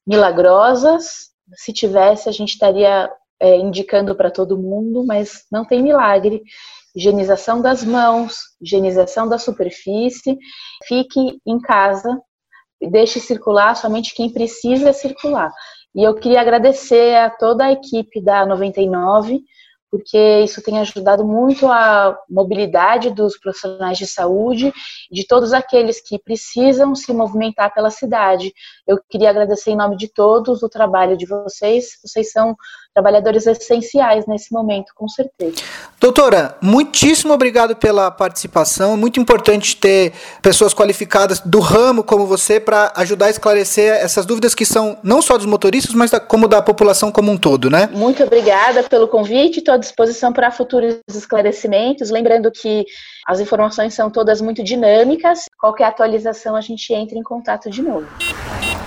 milagrosas, 0.05 1.29
se 1.55 1.71
tivesse 1.71 2.27
a 2.29 2.31
gente 2.31 2.49
estaria 2.49 3.09
é, 3.39 3.55
indicando 3.57 4.15
para 4.15 4.31
todo 4.31 4.57
mundo, 4.57 5.05
mas 5.05 5.43
não 5.51 5.63
tem 5.63 5.81
milagre 5.81 6.41
higienização 6.99 7.61
das 7.61 7.83
mãos, 7.83 8.35
higienização 8.61 9.27
da 9.27 9.37
superfície. 9.37 10.37
Fique 10.85 11.39
em 11.47 11.59
casa, 11.59 12.19
deixe 12.91 13.19
circular 13.19 13.75
somente 13.75 14.13
quem 14.13 14.29
precisa 14.29 14.91
circular. 14.91 15.51
E 15.95 16.03
eu 16.03 16.13
queria 16.13 16.41
agradecer 16.41 17.15
a 17.15 17.29
toda 17.29 17.65
a 17.65 17.71
equipe 17.71 18.21
da 18.21 18.45
99, 18.45 19.41
porque 19.89 20.41
isso 20.43 20.61
tem 20.61 20.77
ajudado 20.77 21.25
muito 21.25 21.67
a 21.67 22.15
mobilidade 22.29 23.09
dos 23.09 23.39
profissionais 23.39 23.97
de 23.97 24.05
saúde 24.05 24.71
de 25.09 25.25
todos 25.25 25.51
aqueles 25.51 25.99
que 25.99 26.19
precisam 26.19 26.93
se 26.93 27.11
movimentar 27.11 27.73
pela 27.73 27.89
cidade. 27.89 28.53
Eu 28.85 28.99
queria 29.09 29.31
agradecer 29.31 29.71
em 29.71 29.77
nome 29.77 29.97
de 29.97 30.07
todos 30.07 30.61
o 30.61 30.69
trabalho 30.69 31.17
de 31.17 31.25
vocês. 31.25 31.97
Vocês 32.03 32.31
são 32.31 32.55
trabalhadores 32.93 33.45
essenciais 33.45 34.25
nesse 34.27 34.51
momento, 34.53 34.91
com 34.95 35.07
certeza. 35.07 35.55
Doutora, 35.99 36.57
muitíssimo 36.61 37.33
obrigado 37.33 37.75
pela 37.75 38.09
participação. 38.09 38.93
É 38.93 38.95
muito 38.97 39.19
importante 39.19 39.75
ter 39.75 40.13
pessoas 40.41 40.73
qualificadas 40.73 41.39
do 41.39 41.59
ramo 41.59 42.03
como 42.03 42.25
você 42.25 42.59
para 42.59 42.91
ajudar 42.95 43.27
a 43.27 43.29
esclarecer 43.29 43.93
essas 43.93 44.25
dúvidas 44.25 44.55
que 44.55 44.65
são 44.65 44.97
não 45.03 45.21
só 45.21 45.37
dos 45.37 45.45
motoristas, 45.45 45.93
mas 45.93 46.11
da, 46.11 46.19
como 46.19 46.47
da 46.47 46.61
população 46.61 47.11
como 47.11 47.31
um 47.31 47.37
todo, 47.37 47.69
né? 47.69 47.89
Muito 47.91 48.23
obrigada 48.23 48.83
pelo 48.83 49.07
convite, 49.07 49.59
estou 49.59 49.73
à 49.73 49.77
disposição 49.77 50.33
para 50.33 50.51
futuros 50.51 50.99
esclarecimentos. 51.07 52.09
Lembrando 52.09 52.51
que 52.51 52.85
as 53.27 53.39
informações 53.39 53.93
são 53.93 54.09
todas 54.09 54.41
muito 54.41 54.63
dinâmicas. 54.63 55.45
Qualquer 55.59 55.85
atualização 55.85 56.55
a 56.55 56.61
gente 56.61 56.91
entra 56.93 57.17
em 57.17 57.23
contato 57.23 57.69
de 57.69 57.81
novo. 57.81 58.07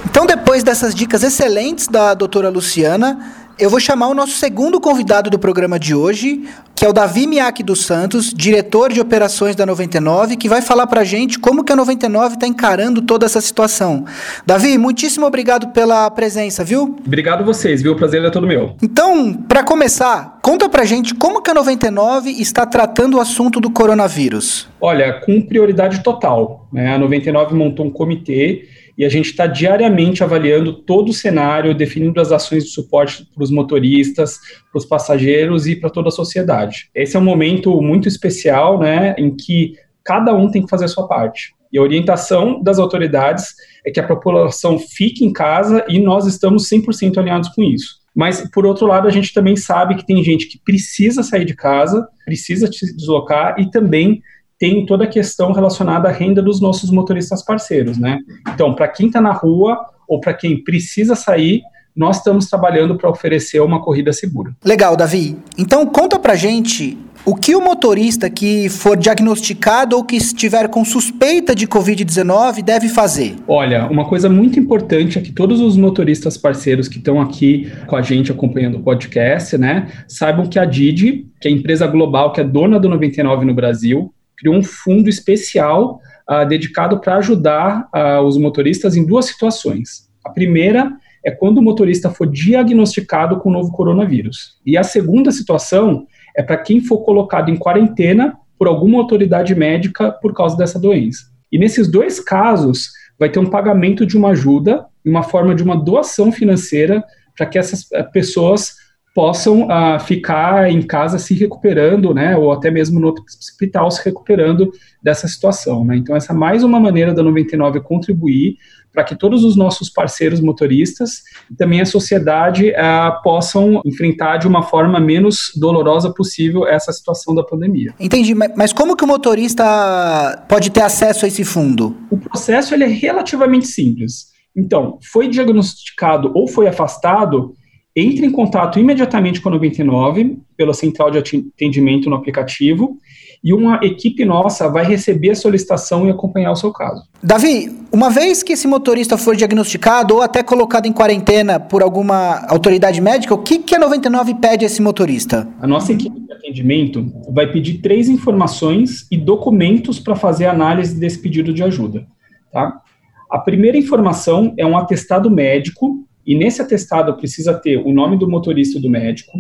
Então, 0.04 0.26
depois 0.26 0.62
dessas 0.62 0.94
dicas 0.94 1.22
excelentes 1.22 1.86
da 1.86 2.12
doutora 2.12 2.50
Luciana, 2.50 3.41
eu 3.58 3.70
vou 3.70 3.80
chamar 3.80 4.08
o 4.08 4.14
nosso 4.14 4.32
segundo 4.32 4.80
convidado 4.80 5.30
do 5.30 5.38
programa 5.38 5.78
de 5.78 5.94
hoje, 5.94 6.42
que 6.74 6.84
é 6.84 6.88
o 6.88 6.92
Davi 6.92 7.26
Miaki 7.26 7.62
dos 7.62 7.84
Santos, 7.84 8.32
diretor 8.34 8.92
de 8.92 9.00
operações 9.00 9.54
da 9.54 9.64
99, 9.64 10.36
que 10.36 10.48
vai 10.48 10.60
falar 10.60 10.86
pra 10.86 11.04
gente 11.04 11.38
como 11.38 11.62
que 11.62 11.72
a 11.72 11.76
99 11.76 12.34
está 12.34 12.46
encarando 12.46 13.02
toda 13.02 13.26
essa 13.26 13.40
situação. 13.40 14.04
Davi, 14.44 14.76
muitíssimo 14.78 15.26
obrigado 15.26 15.68
pela 15.68 16.10
presença, 16.10 16.64
viu? 16.64 16.96
Obrigado 17.06 17.44
vocês, 17.44 17.82
viu? 17.82 17.92
O 17.92 17.96
prazer 17.96 18.24
é 18.24 18.30
todo 18.30 18.46
meu. 18.46 18.74
Então, 18.82 19.32
para 19.32 19.62
começar, 19.62 20.38
conta 20.42 20.68
pra 20.68 20.84
gente 20.84 21.14
como 21.14 21.40
que 21.40 21.50
a 21.50 21.54
99 21.54 22.30
está 22.30 22.66
tratando 22.66 23.16
o 23.16 23.20
assunto 23.20 23.60
do 23.60 23.70
coronavírus. 23.70 24.68
Olha, 24.80 25.12
com 25.20 25.40
prioridade 25.40 26.02
total. 26.02 26.66
Né? 26.72 26.94
A 26.94 26.98
99 26.98 27.54
montou 27.54 27.86
um 27.86 27.90
comitê 27.90 28.66
e 28.96 29.04
a 29.04 29.08
gente 29.08 29.30
está 29.30 29.46
diariamente 29.46 30.22
avaliando 30.22 30.72
todo 30.72 31.10
o 31.10 31.14
cenário, 31.14 31.74
definindo 31.74 32.20
as 32.20 32.32
ações 32.32 32.64
de 32.64 32.70
suporte 32.70 33.26
para 33.34 33.42
os 33.42 33.50
motoristas, 33.50 34.38
para 34.70 34.78
os 34.78 34.84
passageiros 34.84 35.66
e 35.66 35.76
para 35.76 35.90
toda 35.90 36.08
a 36.08 36.12
sociedade. 36.12 36.90
Esse 36.94 37.16
é 37.16 37.20
um 37.20 37.24
momento 37.24 37.80
muito 37.80 38.06
especial, 38.08 38.78
né, 38.78 39.14
em 39.18 39.34
que 39.34 39.74
cada 40.04 40.34
um 40.34 40.50
tem 40.50 40.62
que 40.62 40.70
fazer 40.70 40.84
a 40.84 40.88
sua 40.88 41.06
parte. 41.06 41.54
E 41.72 41.78
a 41.78 41.82
orientação 41.82 42.62
das 42.62 42.78
autoridades 42.78 43.54
é 43.84 43.90
que 43.90 43.98
a 43.98 44.06
população 44.06 44.78
fique 44.78 45.24
em 45.24 45.32
casa 45.32 45.84
e 45.88 45.98
nós 45.98 46.26
estamos 46.26 46.68
100% 46.68 47.16
alinhados 47.16 47.48
com 47.48 47.62
isso. 47.62 48.02
Mas, 48.14 48.46
por 48.50 48.66
outro 48.66 48.86
lado, 48.86 49.08
a 49.08 49.10
gente 49.10 49.32
também 49.32 49.56
sabe 49.56 49.94
que 49.96 50.06
tem 50.06 50.22
gente 50.22 50.46
que 50.46 50.58
precisa 50.58 51.22
sair 51.22 51.46
de 51.46 51.54
casa, 51.54 52.06
precisa 52.26 52.70
se 52.70 52.94
deslocar 52.94 53.56
e 53.58 53.70
também 53.70 54.20
tem 54.62 54.86
toda 54.86 55.02
a 55.02 55.08
questão 55.08 55.50
relacionada 55.50 56.08
à 56.08 56.12
renda 56.12 56.40
dos 56.40 56.60
nossos 56.60 56.88
motoristas 56.88 57.44
parceiros, 57.44 57.98
né? 57.98 58.20
Então, 58.54 58.72
para 58.72 58.86
quem 58.86 59.08
está 59.08 59.20
na 59.20 59.32
rua 59.32 59.76
ou 60.06 60.20
para 60.20 60.32
quem 60.32 60.62
precisa 60.62 61.16
sair, 61.16 61.62
nós 61.96 62.18
estamos 62.18 62.48
trabalhando 62.48 62.94
para 62.96 63.10
oferecer 63.10 63.58
uma 63.60 63.82
corrida 63.82 64.12
segura. 64.12 64.52
Legal, 64.64 64.96
Davi. 64.96 65.36
Então, 65.58 65.84
conta 65.84 66.16
para 66.16 66.36
gente 66.36 66.96
o 67.26 67.34
que 67.34 67.56
o 67.56 67.60
motorista 67.60 68.30
que 68.30 68.68
for 68.68 68.96
diagnosticado 68.96 69.96
ou 69.96 70.04
que 70.04 70.14
estiver 70.14 70.68
com 70.68 70.84
suspeita 70.84 71.56
de 71.56 71.66
Covid-19 71.66 72.62
deve 72.62 72.88
fazer? 72.88 73.34
Olha, 73.48 73.88
uma 73.88 74.04
coisa 74.04 74.28
muito 74.28 74.60
importante 74.60 75.18
é 75.18 75.20
que 75.20 75.32
todos 75.32 75.60
os 75.60 75.76
motoristas 75.76 76.36
parceiros 76.36 76.86
que 76.86 76.98
estão 76.98 77.20
aqui 77.20 77.68
com 77.88 77.96
a 77.96 78.02
gente 78.02 78.30
acompanhando 78.30 78.76
o 78.76 78.82
podcast, 78.84 79.58
né, 79.58 79.88
saibam 80.06 80.46
que 80.46 80.56
a 80.56 80.64
Didi, 80.64 81.26
que 81.40 81.48
é 81.48 81.50
a 81.50 81.54
empresa 81.54 81.84
global 81.88 82.32
que 82.32 82.40
é 82.40 82.44
dona 82.44 82.78
do 82.78 82.88
99 82.88 83.44
no 83.44 83.54
Brasil, 83.54 84.14
criou 84.42 84.56
um 84.56 84.62
fundo 84.62 85.08
especial 85.08 86.00
uh, 86.28 86.46
dedicado 86.46 87.00
para 87.00 87.16
ajudar 87.18 87.88
uh, 87.94 88.20
os 88.22 88.36
motoristas 88.36 88.96
em 88.96 89.06
duas 89.06 89.26
situações. 89.26 90.10
A 90.24 90.30
primeira 90.30 90.90
é 91.24 91.30
quando 91.30 91.58
o 91.58 91.62
motorista 91.62 92.10
for 92.10 92.26
diagnosticado 92.26 93.38
com 93.38 93.48
o 93.48 93.52
novo 93.52 93.70
coronavírus. 93.70 94.58
E 94.66 94.76
a 94.76 94.82
segunda 94.82 95.30
situação 95.30 96.06
é 96.36 96.42
para 96.42 96.56
quem 96.56 96.80
for 96.80 97.04
colocado 97.04 97.50
em 97.50 97.56
quarentena 97.56 98.36
por 98.58 98.66
alguma 98.66 98.98
autoridade 98.98 99.54
médica 99.54 100.10
por 100.10 100.34
causa 100.34 100.56
dessa 100.56 100.78
doença. 100.78 101.22
E 101.52 101.58
nesses 101.58 101.88
dois 101.88 102.18
casos, 102.18 102.88
vai 103.18 103.30
ter 103.30 103.38
um 103.38 103.46
pagamento 103.46 104.04
de 104.04 104.16
uma 104.16 104.30
ajuda, 104.30 104.84
uma 105.04 105.22
forma 105.22 105.54
de 105.54 105.62
uma 105.62 105.76
doação 105.76 106.32
financeira, 106.32 107.04
para 107.36 107.46
que 107.46 107.58
essas 107.58 107.86
eh, 107.92 108.02
pessoas 108.02 108.74
possam 109.14 109.64
uh, 109.64 110.00
ficar 110.00 110.70
em 110.70 110.82
casa 110.82 111.18
se 111.18 111.34
recuperando, 111.34 112.14
né, 112.14 112.36
ou 112.36 112.52
até 112.52 112.70
mesmo 112.70 112.98
no 112.98 113.14
hospital 113.38 113.90
se 113.90 114.02
recuperando 114.04 114.72
dessa 115.02 115.28
situação, 115.28 115.84
né. 115.84 115.96
Então 115.96 116.16
essa 116.16 116.32
é 116.32 116.36
mais 116.36 116.64
uma 116.64 116.80
maneira 116.80 117.12
da 117.12 117.22
99 117.22 117.80
contribuir 117.80 118.56
para 118.92 119.04
que 119.04 119.16
todos 119.16 119.42
os 119.42 119.56
nossos 119.56 119.88
parceiros 119.88 120.40
motoristas 120.40 121.22
e 121.50 121.54
também 121.56 121.80
a 121.80 121.86
sociedade 121.86 122.70
uh, 122.70 123.22
possam 123.22 123.80
enfrentar 123.86 124.36
de 124.36 124.46
uma 124.46 124.62
forma 124.62 125.00
menos 125.00 125.52
dolorosa 125.58 126.12
possível 126.12 126.66
essa 126.66 126.92
situação 126.92 127.34
da 127.34 127.42
pandemia. 127.42 127.94
Entendi, 127.98 128.34
mas 128.34 128.72
como 128.72 128.94
que 128.94 129.04
o 129.04 129.06
motorista 129.06 130.44
pode 130.48 130.70
ter 130.70 130.82
acesso 130.82 131.24
a 131.24 131.28
esse 131.28 131.44
fundo? 131.44 131.96
O 132.10 132.18
processo 132.18 132.74
ele 132.74 132.84
é 132.84 132.88
relativamente 132.88 133.66
simples. 133.66 134.30
Então, 134.54 134.98
foi 135.10 135.28
diagnosticado 135.28 136.30
ou 136.34 136.46
foi 136.46 136.68
afastado, 136.68 137.54
entre 137.94 138.24
em 138.26 138.30
contato 138.30 138.78
imediatamente 138.78 139.40
com 139.40 139.48
a 139.48 139.52
99 139.52 140.38
pela 140.56 140.72
central 140.72 141.10
de 141.10 141.18
atendimento 141.18 142.08
no 142.08 142.16
aplicativo 142.16 142.98
e 143.44 143.52
uma 143.52 143.80
equipe 143.82 144.24
nossa 144.24 144.68
vai 144.68 144.84
receber 144.84 145.30
a 145.30 145.34
solicitação 145.34 146.06
e 146.06 146.10
acompanhar 146.10 146.52
o 146.52 146.56
seu 146.56 146.72
caso. 146.72 147.02
Davi, 147.22 147.72
uma 147.90 148.08
vez 148.08 148.42
que 148.42 148.52
esse 148.52 148.68
motorista 148.68 149.18
for 149.18 149.34
diagnosticado 149.34 150.14
ou 150.14 150.22
até 150.22 150.42
colocado 150.42 150.86
em 150.86 150.92
quarentena 150.92 151.58
por 151.58 151.82
alguma 151.82 152.46
autoridade 152.46 153.00
médica, 153.00 153.34
o 153.34 153.38
que, 153.38 153.58
que 153.58 153.74
a 153.74 153.78
99 153.78 154.36
pede 154.36 154.64
a 154.64 154.66
esse 154.66 154.80
motorista? 154.80 155.48
A 155.60 155.66
nossa 155.66 155.92
equipe 155.92 156.20
de 156.20 156.32
atendimento 156.32 157.12
vai 157.30 157.50
pedir 157.50 157.78
três 157.78 158.08
informações 158.08 159.06
e 159.10 159.16
documentos 159.16 159.98
para 159.98 160.14
fazer 160.14 160.46
a 160.46 160.52
análise 160.52 160.98
desse 160.98 161.18
pedido 161.18 161.52
de 161.52 161.64
ajuda. 161.64 162.06
Tá? 162.52 162.80
A 163.28 163.38
primeira 163.38 163.76
informação 163.76 164.54
é 164.56 164.64
um 164.64 164.76
atestado 164.76 165.28
médico 165.28 166.06
e 166.26 166.34
nesse 166.36 166.62
atestado 166.62 167.16
precisa 167.16 167.54
ter 167.54 167.78
o 167.78 167.92
nome 167.92 168.18
do 168.18 168.28
motorista 168.28 168.80
do 168.80 168.88
médico, 168.88 169.32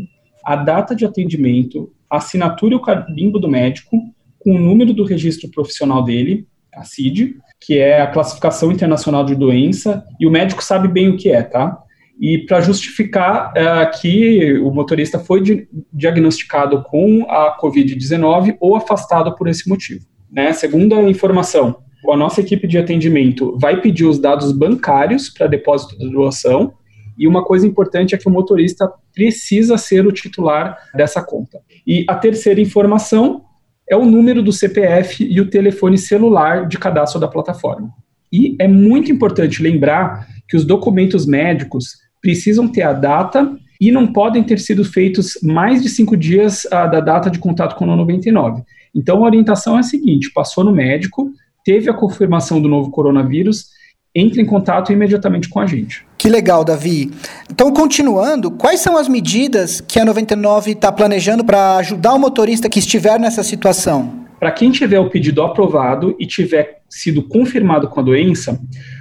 a 0.44 0.56
data 0.56 0.94
de 0.94 1.04
atendimento, 1.04 1.92
a 2.10 2.16
assinatura 2.16 2.74
e 2.74 2.76
o 2.76 2.82
carimbo 2.82 3.38
do 3.38 3.48
médico, 3.48 3.96
com 4.38 4.56
o 4.56 4.58
número 4.58 4.92
do 4.92 5.04
registro 5.04 5.48
profissional 5.50 6.02
dele, 6.02 6.46
a 6.74 6.84
CID, 6.84 7.36
que 7.60 7.78
é 7.78 8.00
a 8.00 8.06
classificação 8.06 8.72
internacional 8.72 9.24
de 9.24 9.34
doença, 9.34 10.04
e 10.18 10.26
o 10.26 10.30
médico 10.30 10.64
sabe 10.64 10.88
bem 10.88 11.08
o 11.08 11.16
que 11.16 11.30
é, 11.30 11.42
tá? 11.42 11.78
E 12.20 12.38
para 12.38 12.60
justificar 12.60 13.52
uh, 13.52 14.00
que 14.00 14.58
o 14.58 14.70
motorista 14.70 15.18
foi 15.18 15.42
di 15.42 15.68
diagnosticado 15.92 16.82
com 16.82 17.24
a 17.28 17.58
Covid-19 17.60 18.56
ou 18.60 18.76
afastado 18.76 19.34
por 19.34 19.48
esse 19.48 19.68
motivo. 19.68 20.04
Né? 20.30 20.52
Segunda 20.52 21.00
informação, 21.02 21.78
a 22.10 22.16
nossa 22.16 22.40
equipe 22.40 22.66
de 22.66 22.78
atendimento 22.78 23.56
vai 23.58 23.80
pedir 23.80 24.04
os 24.04 24.18
dados 24.18 24.52
bancários 24.52 25.28
para 25.28 25.46
depósito 25.46 25.98
da 25.98 26.06
doação, 26.08 26.74
e 27.18 27.28
uma 27.28 27.44
coisa 27.44 27.66
importante 27.66 28.14
é 28.14 28.18
que 28.18 28.26
o 28.26 28.32
motorista 28.32 28.90
precisa 29.14 29.76
ser 29.76 30.06
o 30.06 30.12
titular 30.12 30.76
dessa 30.94 31.22
conta. 31.22 31.60
E 31.86 32.04
a 32.08 32.14
terceira 32.14 32.60
informação 32.60 33.44
é 33.88 33.96
o 33.96 34.04
número 34.04 34.42
do 34.42 34.52
CPF 34.52 35.24
e 35.24 35.40
o 35.40 35.48
telefone 35.48 35.98
celular 35.98 36.66
de 36.66 36.78
cadastro 36.78 37.20
da 37.20 37.28
plataforma. 37.28 37.90
E 38.32 38.56
é 38.58 38.66
muito 38.66 39.12
importante 39.12 39.62
lembrar 39.62 40.26
que 40.48 40.56
os 40.56 40.64
documentos 40.64 41.26
médicos 41.26 41.98
precisam 42.20 42.66
ter 42.66 42.82
a 42.82 42.92
data 42.92 43.54
e 43.80 43.90
não 43.90 44.12
podem 44.12 44.42
ter 44.42 44.58
sido 44.58 44.84
feitos 44.84 45.38
mais 45.42 45.82
de 45.82 45.88
cinco 45.88 46.16
dias 46.16 46.66
ah, 46.70 46.86
da 46.86 47.00
data 47.00 47.28
de 47.28 47.38
contato 47.38 47.76
com 47.76 47.84
o 47.84 47.96
99. 47.96 48.62
Então 48.94 49.18
a 49.18 49.26
orientação 49.26 49.76
é 49.76 49.80
a 49.80 49.82
seguinte: 49.82 50.32
passou 50.32 50.64
no 50.64 50.72
médico, 50.72 51.30
teve 51.64 51.90
a 51.90 51.94
confirmação 51.94 52.60
do 52.60 52.68
novo 52.68 52.90
coronavírus, 52.90 53.66
entre 54.14 54.42
em 54.42 54.46
contato 54.46 54.92
imediatamente 54.92 55.48
com 55.48 55.58
a 55.58 55.66
gente. 55.66 56.06
Que 56.18 56.28
legal, 56.28 56.64
Davi. 56.64 57.10
Então, 57.50 57.72
continuando, 57.72 58.50
quais 58.50 58.80
são 58.80 58.96
as 58.96 59.08
medidas 59.08 59.80
que 59.80 59.98
a 59.98 60.04
99 60.04 60.72
está 60.72 60.92
planejando 60.92 61.44
para 61.44 61.76
ajudar 61.76 62.12
o 62.12 62.18
motorista 62.18 62.68
que 62.68 62.78
estiver 62.78 63.18
nessa 63.18 63.42
situação? 63.42 64.21
Para 64.42 64.50
quem 64.50 64.72
tiver 64.72 64.98
o 64.98 65.08
pedido 65.08 65.40
aprovado 65.40 66.16
e 66.18 66.26
tiver 66.26 66.82
sido 66.90 67.22
confirmado 67.22 67.86
com 67.86 68.00
a 68.00 68.02
doença, 68.02 68.54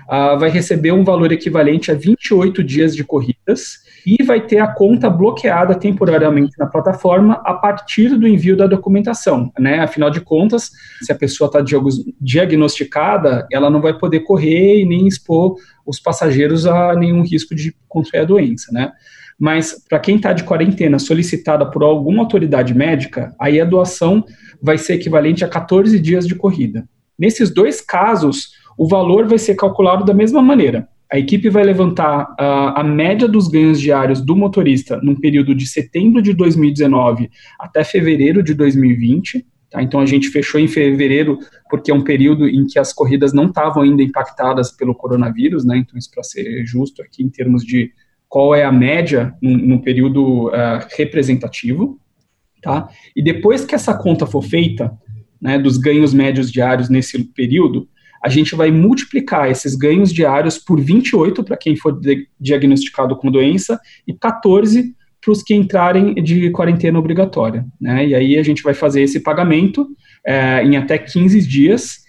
uh, 0.04 0.38
vai 0.38 0.51
receber 0.51 0.91
um 0.91 1.04
valor 1.04 1.32
equivalente 1.32 1.89
a 1.89 1.95
28 1.95 2.63
dias 2.63 2.95
de 2.95 3.04
corridas 3.04 3.80
e 4.06 4.21
vai 4.21 4.39
ter 4.39 4.60
a 4.60 4.67
conta 4.67 5.10
bloqueada 5.10 5.73
temporariamente 5.73 6.51
na 6.60 6.67
plataforma 6.67 7.41
a 7.43 7.56
partir 7.56 8.10
do 8.19 8.27
envio 8.27 8.56
da 8.56 8.67
documentação, 8.67 9.51
né? 9.58 9.80
Afinal 9.80 10.12
de 10.12 10.21
contas, 10.21 10.69
se 11.01 11.12
a 11.12 11.15
pessoa 11.15 11.47
está 11.47 11.60
diagnosticada, 12.21 13.47
ela 13.51 13.67
não 13.67 13.82
vai 13.82 13.97
poder 13.97 14.19
correr 14.19 14.82
e 14.82 14.86
nem 14.86 15.08
expor 15.08 15.56
os 15.84 15.99
passageiros 15.99 16.67
a 16.67 16.93
nenhum 16.93 17.23
risco 17.23 17.56
de 17.56 17.75
contrair 17.89 18.21
a 18.21 18.27
doença, 18.27 18.71
né? 18.71 18.91
Mas 19.41 19.84
para 19.89 19.99
quem 19.99 20.17
está 20.17 20.34
de 20.34 20.43
quarentena 20.43 20.99
solicitada 20.99 21.65
por 21.65 21.82
alguma 21.82 22.21
autoridade 22.21 22.75
médica, 22.75 23.34
aí 23.39 23.60
a 23.60 23.65
doação 23.65 24.23
vai 24.62 24.77
ser 24.77 24.93
equivalente 24.93 25.43
a 25.43 25.49
14 25.49 25.99
dias 25.99 26.27
de 26.27 26.36
corrida. 26.36 26.88
Nesses 27.17 27.51
dois 27.51 27.82
casos, 27.82 28.51
o 28.77 28.88
valor 28.88 29.27
vai 29.27 29.39
ser 29.39 29.56
calculado 29.56 30.06
da 30.06 30.13
mesma 30.13 30.43
maneira 30.43 30.88
a 31.12 31.19
equipe 31.19 31.49
vai 31.49 31.63
levantar 31.63 32.23
uh, 32.23 32.80
a 32.80 32.84
média 32.84 33.27
dos 33.27 33.49
ganhos 33.49 33.82
diários 33.82 34.21
do 34.21 34.34
motorista 34.34 34.97
num 35.04 35.13
período 35.13 35.54
de 35.54 35.67
setembro 35.67 36.21
de 36.21 36.34
2019 36.34 37.30
até 37.60 37.84
fevereiro 37.84 38.41
de 38.41 38.54
2020. 38.54 39.45
Tá? 39.69 39.84
Então 39.84 39.99
a 39.99 40.06
gente 40.06 40.30
fechou 40.30 40.58
em 40.58 40.69
fevereiro 40.69 41.38
porque 41.69 41.91
é 41.91 41.93
um 41.93 42.04
período 42.04 42.47
em 42.47 42.65
que 42.65 42.80
as 42.80 42.93
corridas 42.93 43.34
não 43.34 43.47
estavam 43.47 43.84
ainda 43.84 44.01
impactadas 44.01 44.71
pelo 44.71 44.95
coronavírus, 44.95 45.65
né? 45.65 45.77
Então 45.77 45.97
isso 45.97 46.10
para 46.12 46.23
ser 46.23 46.65
justo 46.65 47.01
aqui 47.01 47.23
em 47.23 47.30
termos 47.30 47.65
de 47.65 47.91
qual 48.31 48.55
é 48.55 48.63
a 48.63 48.71
média 48.71 49.35
no, 49.41 49.81
período 49.81 50.47
uh, 50.47 50.79
representativo, 50.97 51.99
tá? 52.61 52.87
E 53.13 53.21
depois 53.21 53.65
que 53.65 53.75
essa 53.75 53.93
conta 53.93 54.25
for 54.25 54.41
feita, 54.41 54.97
né, 55.41 55.59
dos 55.59 55.75
ganhos 55.75 56.13
médios 56.13 56.49
diários 56.49 56.89
nesse 56.89 57.21
período, 57.25 57.89
a 58.23 58.29
gente 58.29 58.55
vai 58.55 58.71
multiplicar 58.71 59.51
esses 59.51 59.75
ganhos 59.75 60.13
diários 60.13 60.57
por 60.57 60.79
28 60.79 61.43
para 61.43 61.57
quem 61.57 61.75
for 61.75 61.99
diagnosticado 62.39 63.17
com 63.17 63.29
doença 63.29 63.77
e 64.07 64.13
14 64.13 64.95
para 65.19 65.31
os 65.33 65.43
que 65.43 65.53
entrarem 65.53 66.13
de 66.13 66.51
quarentena 66.51 66.97
obrigatória. 66.97 67.65
Né? 67.81 68.07
E 68.07 68.15
aí 68.15 68.37
a 68.37 68.43
gente 68.43 68.63
vai 68.63 68.73
fazer 68.73 69.01
esse 69.01 69.19
pagamento 69.19 69.85
é, 70.25 70.63
em 70.63 70.77
até 70.77 70.97
15 70.97 71.45
dias. 71.45 72.00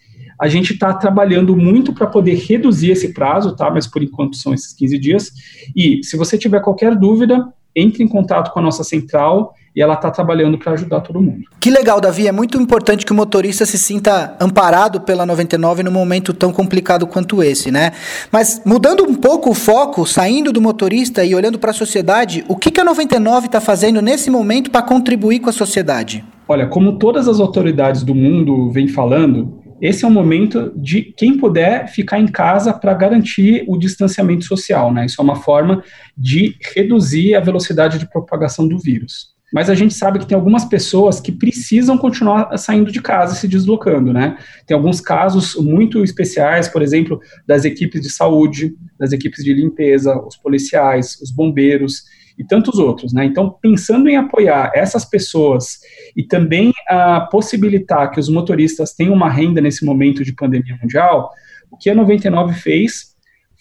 A 0.42 0.48
gente 0.48 0.72
está 0.72 0.92
trabalhando 0.92 1.56
muito 1.56 1.94
para 1.94 2.04
poder 2.04 2.34
reduzir 2.34 2.90
esse 2.90 3.14
prazo, 3.14 3.54
tá? 3.54 3.70
Mas 3.70 3.86
por 3.86 4.02
enquanto 4.02 4.36
são 4.36 4.52
esses 4.52 4.72
15 4.72 4.98
dias. 4.98 5.30
E 5.76 6.02
se 6.02 6.16
você 6.16 6.36
tiver 6.36 6.58
qualquer 6.58 6.96
dúvida, 6.96 7.46
entre 7.76 8.02
em 8.02 8.08
contato 8.08 8.52
com 8.52 8.58
a 8.58 8.62
nossa 8.62 8.82
central 8.82 9.54
e 9.74 9.80
ela 9.80 9.94
está 9.94 10.10
trabalhando 10.10 10.58
para 10.58 10.72
ajudar 10.72 11.00
todo 11.02 11.22
mundo. 11.22 11.44
Que 11.60 11.70
legal, 11.70 12.00
Davi. 12.00 12.26
É 12.26 12.32
muito 12.32 12.60
importante 12.60 13.06
que 13.06 13.12
o 13.12 13.14
motorista 13.14 13.64
se 13.64 13.78
sinta 13.78 14.36
amparado 14.40 15.02
pela 15.02 15.24
99 15.24 15.84
num 15.84 15.92
momento 15.92 16.34
tão 16.34 16.52
complicado 16.52 17.06
quanto 17.06 17.40
esse, 17.40 17.70
né? 17.70 17.92
Mas 18.32 18.62
mudando 18.66 19.04
um 19.04 19.14
pouco 19.14 19.50
o 19.50 19.54
foco, 19.54 20.04
saindo 20.04 20.52
do 20.52 20.60
motorista 20.60 21.24
e 21.24 21.36
olhando 21.36 21.56
para 21.56 21.70
a 21.70 21.74
sociedade, 21.74 22.44
o 22.48 22.56
que, 22.56 22.72
que 22.72 22.80
a 22.80 22.84
99 22.84 23.46
está 23.46 23.60
fazendo 23.60 24.02
nesse 24.02 24.28
momento 24.28 24.72
para 24.72 24.82
contribuir 24.82 25.38
com 25.38 25.50
a 25.50 25.52
sociedade? 25.52 26.24
Olha, 26.48 26.66
como 26.66 26.98
todas 26.98 27.28
as 27.28 27.38
autoridades 27.38 28.02
do 28.02 28.12
mundo 28.12 28.72
vêm 28.72 28.88
falando, 28.88 29.61
esse 29.82 30.04
é 30.04 30.08
o 30.08 30.10
momento 30.12 30.72
de 30.76 31.02
quem 31.02 31.36
puder 31.36 31.88
ficar 31.88 32.20
em 32.20 32.28
casa 32.28 32.72
para 32.72 32.94
garantir 32.94 33.64
o 33.66 33.76
distanciamento 33.76 34.44
social, 34.44 34.94
né? 34.94 35.06
Isso 35.06 35.20
é 35.20 35.24
uma 35.24 35.34
forma 35.34 35.82
de 36.16 36.54
reduzir 36.72 37.34
a 37.34 37.40
velocidade 37.40 37.98
de 37.98 38.08
propagação 38.08 38.68
do 38.68 38.78
vírus. 38.78 39.32
Mas 39.52 39.68
a 39.68 39.74
gente 39.74 39.92
sabe 39.92 40.20
que 40.20 40.26
tem 40.26 40.36
algumas 40.36 40.64
pessoas 40.64 41.20
que 41.20 41.32
precisam 41.32 41.98
continuar 41.98 42.56
saindo 42.56 42.92
de 42.92 43.02
casa 43.02 43.34
e 43.34 43.36
se 43.36 43.48
deslocando, 43.48 44.12
né? 44.12 44.38
Tem 44.68 44.76
alguns 44.76 45.00
casos 45.00 45.56
muito 45.56 46.04
especiais, 46.04 46.68
por 46.68 46.80
exemplo, 46.80 47.20
das 47.44 47.64
equipes 47.64 48.00
de 48.00 48.08
saúde, 48.08 48.76
das 48.96 49.10
equipes 49.10 49.44
de 49.44 49.52
limpeza, 49.52 50.16
os 50.24 50.36
policiais, 50.36 51.20
os 51.20 51.32
bombeiros, 51.32 52.04
e 52.38 52.44
tantos 52.44 52.78
outros, 52.78 53.12
né? 53.12 53.24
Então, 53.24 53.50
pensando 53.60 54.08
em 54.08 54.16
apoiar 54.16 54.72
essas 54.74 55.04
pessoas 55.04 55.80
e 56.16 56.22
também 56.22 56.72
a 56.88 57.20
possibilitar 57.20 58.10
que 58.10 58.20
os 58.20 58.28
motoristas 58.28 58.92
tenham 58.92 59.14
uma 59.14 59.30
renda 59.30 59.60
nesse 59.60 59.84
momento 59.84 60.24
de 60.24 60.32
pandemia 60.32 60.78
mundial, 60.80 61.30
o 61.70 61.76
que 61.76 61.90
a 61.90 61.94
99 61.94 62.54
fez 62.54 63.12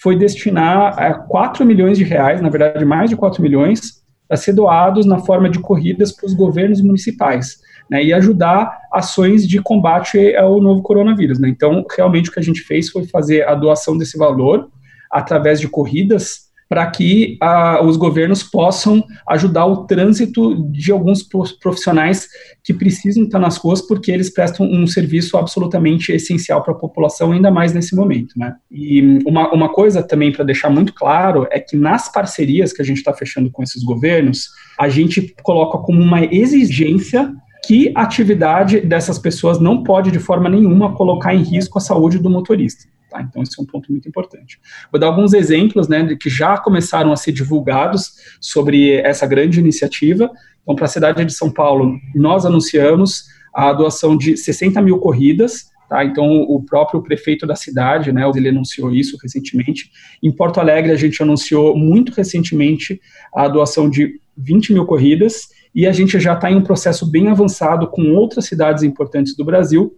foi 0.01 0.17
destinar 0.17 0.97
a 0.99 1.13
4 1.13 1.65
milhões 1.65 1.97
de 1.97 2.03
reais, 2.03 2.41
na 2.41 2.49
verdade 2.49 2.83
mais 2.83 3.09
de 3.09 3.15
4 3.15 3.41
milhões, 3.41 4.01
a 4.29 4.37
ser 4.37 4.53
doados 4.53 5.05
na 5.05 5.19
forma 5.19 5.49
de 5.49 5.59
corridas 5.59 6.11
para 6.11 6.25
os 6.25 6.33
governos 6.33 6.81
municipais, 6.81 7.59
né, 7.89 8.01
e 8.03 8.13
ajudar 8.13 8.79
ações 8.91 9.45
de 9.45 9.61
combate 9.61 10.35
ao 10.37 10.61
novo 10.61 10.81
coronavírus. 10.81 11.37
Né. 11.37 11.49
Então, 11.49 11.85
realmente 11.95 12.29
o 12.29 12.33
que 12.33 12.39
a 12.39 12.43
gente 12.43 12.61
fez 12.61 12.89
foi 12.89 13.05
fazer 13.05 13.47
a 13.47 13.53
doação 13.53 13.97
desse 13.97 14.17
valor 14.17 14.69
através 15.11 15.59
de 15.59 15.67
corridas 15.67 16.50
para 16.71 16.89
que 16.89 17.37
os 17.83 17.97
governos 17.97 18.43
possam 18.43 19.03
ajudar 19.27 19.65
o 19.65 19.85
trânsito 19.85 20.55
de 20.71 20.89
alguns 20.89 21.21
profissionais 21.61 22.29
que 22.63 22.73
precisam 22.73 23.25
estar 23.25 23.39
nas 23.39 23.57
ruas 23.57 23.81
porque 23.81 24.09
eles 24.09 24.29
prestam 24.29 24.65
um 24.65 24.87
serviço 24.87 25.35
absolutamente 25.35 26.13
essencial 26.13 26.63
para 26.63 26.71
a 26.71 26.77
população, 26.77 27.33
ainda 27.33 27.51
mais 27.51 27.73
nesse 27.73 27.93
momento. 27.93 28.39
Né? 28.39 28.55
E 28.71 29.19
uma, 29.25 29.53
uma 29.53 29.67
coisa 29.67 30.01
também 30.01 30.31
para 30.31 30.45
deixar 30.45 30.69
muito 30.69 30.93
claro 30.93 31.45
é 31.51 31.59
que 31.59 31.75
nas 31.75 32.09
parcerias 32.09 32.71
que 32.71 32.81
a 32.81 32.85
gente 32.85 32.99
está 32.99 33.13
fechando 33.13 33.51
com 33.51 33.61
esses 33.61 33.83
governos, 33.83 34.47
a 34.79 34.87
gente 34.87 35.35
coloca 35.43 35.77
como 35.79 36.01
uma 36.01 36.23
exigência 36.23 37.33
que 37.65 37.91
a 37.93 38.03
atividade 38.03 38.79
dessas 38.79 39.19
pessoas 39.19 39.59
não 39.59 39.83
pode 39.83 40.09
de 40.09 40.19
forma 40.19 40.47
nenhuma 40.47 40.95
colocar 40.95 41.35
em 41.35 41.43
risco 41.43 41.77
a 41.77 41.81
saúde 41.81 42.17
do 42.17 42.29
motorista. 42.29 42.89
Tá? 43.11 43.21
Então, 43.21 43.43
esse 43.43 43.59
é 43.59 43.61
um 43.61 43.65
ponto 43.65 43.91
muito 43.91 44.07
importante. 44.07 44.57
Vou 44.89 44.97
dar 44.97 45.07
alguns 45.07 45.33
exemplos 45.33 45.89
né, 45.89 46.01
de 46.01 46.15
que 46.15 46.29
já 46.29 46.57
começaram 46.57 47.11
a 47.11 47.17
ser 47.17 47.33
divulgados 47.33 48.13
sobre 48.39 48.95
essa 49.01 49.27
grande 49.27 49.59
iniciativa. 49.59 50.31
Então, 50.63 50.75
para 50.75 50.85
a 50.85 50.89
cidade 50.89 51.25
de 51.25 51.33
São 51.33 51.51
Paulo, 51.51 51.99
nós 52.15 52.45
anunciamos 52.45 53.25
a 53.53 53.73
doação 53.73 54.17
de 54.17 54.37
60 54.37 54.81
mil 54.81 54.97
corridas. 54.99 55.65
Tá? 55.89 56.05
Então, 56.05 56.25
o 56.25 56.63
próprio 56.63 57.03
prefeito 57.03 57.45
da 57.45 57.53
cidade, 57.53 58.13
né, 58.13 58.23
ele 58.33 58.47
anunciou 58.47 58.95
isso 58.95 59.17
recentemente. 59.21 59.91
Em 60.23 60.31
Porto 60.31 60.61
Alegre, 60.61 60.93
a 60.93 60.97
gente 60.97 61.21
anunciou 61.21 61.75
muito 61.75 62.13
recentemente 62.13 63.01
a 63.35 63.45
doação 63.49 63.89
de 63.89 64.21
20 64.37 64.71
mil 64.71 64.85
corridas. 64.85 65.49
E 65.75 65.85
a 65.85 65.91
gente 65.91 66.17
já 66.17 66.33
está 66.33 66.49
em 66.49 66.55
um 66.55 66.63
processo 66.63 67.05
bem 67.05 67.27
avançado 67.27 67.89
com 67.89 68.13
outras 68.13 68.45
cidades 68.45 68.83
importantes 68.83 69.35
do 69.35 69.43
Brasil 69.43 69.97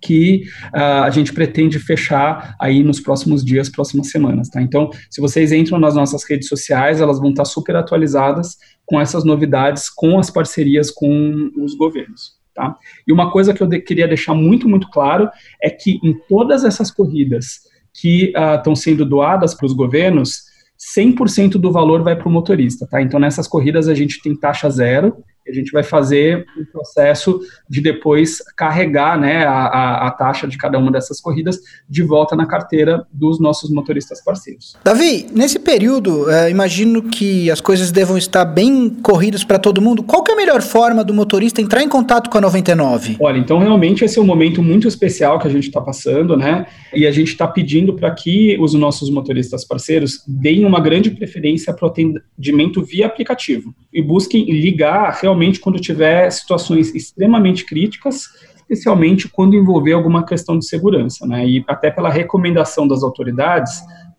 que 0.00 0.44
uh, 0.74 1.04
a 1.04 1.10
gente 1.10 1.32
pretende 1.32 1.78
fechar 1.78 2.54
aí 2.58 2.82
nos 2.82 3.00
próximos 3.00 3.44
dias, 3.44 3.68
próximas 3.68 4.08
semanas, 4.10 4.48
tá? 4.48 4.62
Então, 4.62 4.90
se 5.10 5.20
vocês 5.20 5.52
entram 5.52 5.78
nas 5.78 5.94
nossas 5.94 6.24
redes 6.24 6.48
sociais, 6.48 7.00
elas 7.00 7.18
vão 7.18 7.30
estar 7.30 7.44
super 7.44 7.76
atualizadas 7.76 8.56
com 8.86 9.00
essas 9.00 9.24
novidades, 9.24 9.88
com 9.90 10.18
as 10.18 10.30
parcerias 10.30 10.90
com 10.90 11.50
os 11.56 11.74
governos, 11.74 12.32
tá? 12.54 12.76
E 13.06 13.12
uma 13.12 13.30
coisa 13.30 13.52
que 13.52 13.62
eu 13.62 13.66
de 13.66 13.80
queria 13.80 14.08
deixar 14.08 14.34
muito, 14.34 14.68
muito 14.68 14.88
claro 14.90 15.28
é 15.62 15.70
que 15.70 16.00
em 16.02 16.14
todas 16.28 16.64
essas 16.64 16.90
corridas 16.90 17.60
que 17.92 18.32
estão 18.56 18.72
uh, 18.72 18.76
sendo 18.76 19.04
doadas 19.04 19.54
para 19.54 19.66
os 19.66 19.72
governos, 19.72 20.50
100% 20.96 21.52
do 21.52 21.70
valor 21.70 22.02
vai 22.02 22.16
para 22.16 22.28
o 22.28 22.32
motorista, 22.32 22.86
tá? 22.86 23.02
Então, 23.02 23.20
nessas 23.20 23.46
corridas 23.46 23.86
a 23.86 23.94
gente 23.94 24.22
tem 24.22 24.34
taxa 24.34 24.70
zero, 24.70 25.22
a 25.50 25.54
gente 25.54 25.72
vai 25.72 25.82
fazer 25.82 26.46
o 26.56 26.62
um 26.62 26.64
processo 26.64 27.40
de 27.68 27.80
depois 27.80 28.38
carregar 28.56 29.18
né, 29.18 29.44
a, 29.44 29.52
a, 29.52 30.08
a, 30.08 30.10
taxa 30.10 30.46
de 30.46 30.56
cada 30.56 30.78
uma 30.78 30.90
dessas 30.90 31.20
corridas 31.20 31.58
de 31.88 32.02
volta 32.02 32.36
na 32.36 32.46
carteira 32.46 33.06
dos 33.12 33.40
nossos 33.40 33.70
motoristas 33.70 34.22
parceiros. 34.22 34.76
Davi, 34.84 35.26
nesse 35.32 35.58
período, 35.58 36.30
é, 36.30 36.50
imagino 36.50 37.02
que 37.02 37.50
as 37.50 37.60
coisas 37.60 37.90
devam 37.90 38.16
estar 38.16 38.44
bem 38.44 38.90
corridas 38.90 39.44
para 39.44 39.58
todo 39.58 39.80
mundo. 39.80 40.02
Qual 40.02 40.24
é 40.28 40.32
a 40.32 40.36
melhor 40.36 40.62
forma 40.62 41.04
do 41.04 41.12
motorista 41.12 41.60
entrar 41.60 41.82
em 41.82 41.88
contato 41.88 42.30
com 42.30 42.38
a 42.38 42.40
99? 42.40 43.16
Olha, 43.20 43.38
então 43.38 43.58
realmente 43.58 44.04
esse 44.04 44.18
é 44.18 44.22
um 44.22 44.26
momento 44.26 44.62
muito 44.62 44.86
especial 44.86 45.38
que 45.38 45.46
a 45.46 45.50
gente 45.50 45.66
está 45.66 45.80
passando, 45.80 46.36
né? 46.36 46.66
E 46.94 47.06
a 47.06 47.10
gente 47.10 47.28
está 47.28 47.46
pedindo 47.46 47.94
para 47.94 48.10
que 48.10 48.56
os 48.60 48.74
nossos 48.74 49.10
motoristas 49.10 49.64
parceiros 49.64 50.22
deem 50.26 50.64
uma 50.64 50.80
grande 50.80 51.10
preferência 51.10 51.72
para 51.72 51.86
o 51.86 51.90
atendimento 51.90 52.82
via 52.82 53.06
aplicativo 53.06 53.74
e 53.92 54.02
busquem 54.02 54.44
ligar 54.50 55.18
realmente 55.20 55.39
realmente 55.40 55.58
quando 55.58 55.80
tiver 55.80 56.30
situações 56.30 56.94
extremamente 56.94 57.64
críticas, 57.64 58.24
especialmente 58.56 59.28
quando 59.28 59.56
envolver 59.56 59.92
alguma 59.92 60.24
questão 60.24 60.58
de 60.58 60.66
segurança, 60.66 61.26
né? 61.26 61.48
E 61.48 61.64
até 61.66 61.90
pela 61.90 62.10
recomendação 62.10 62.86
das 62.86 63.02
autoridades, 63.02 63.72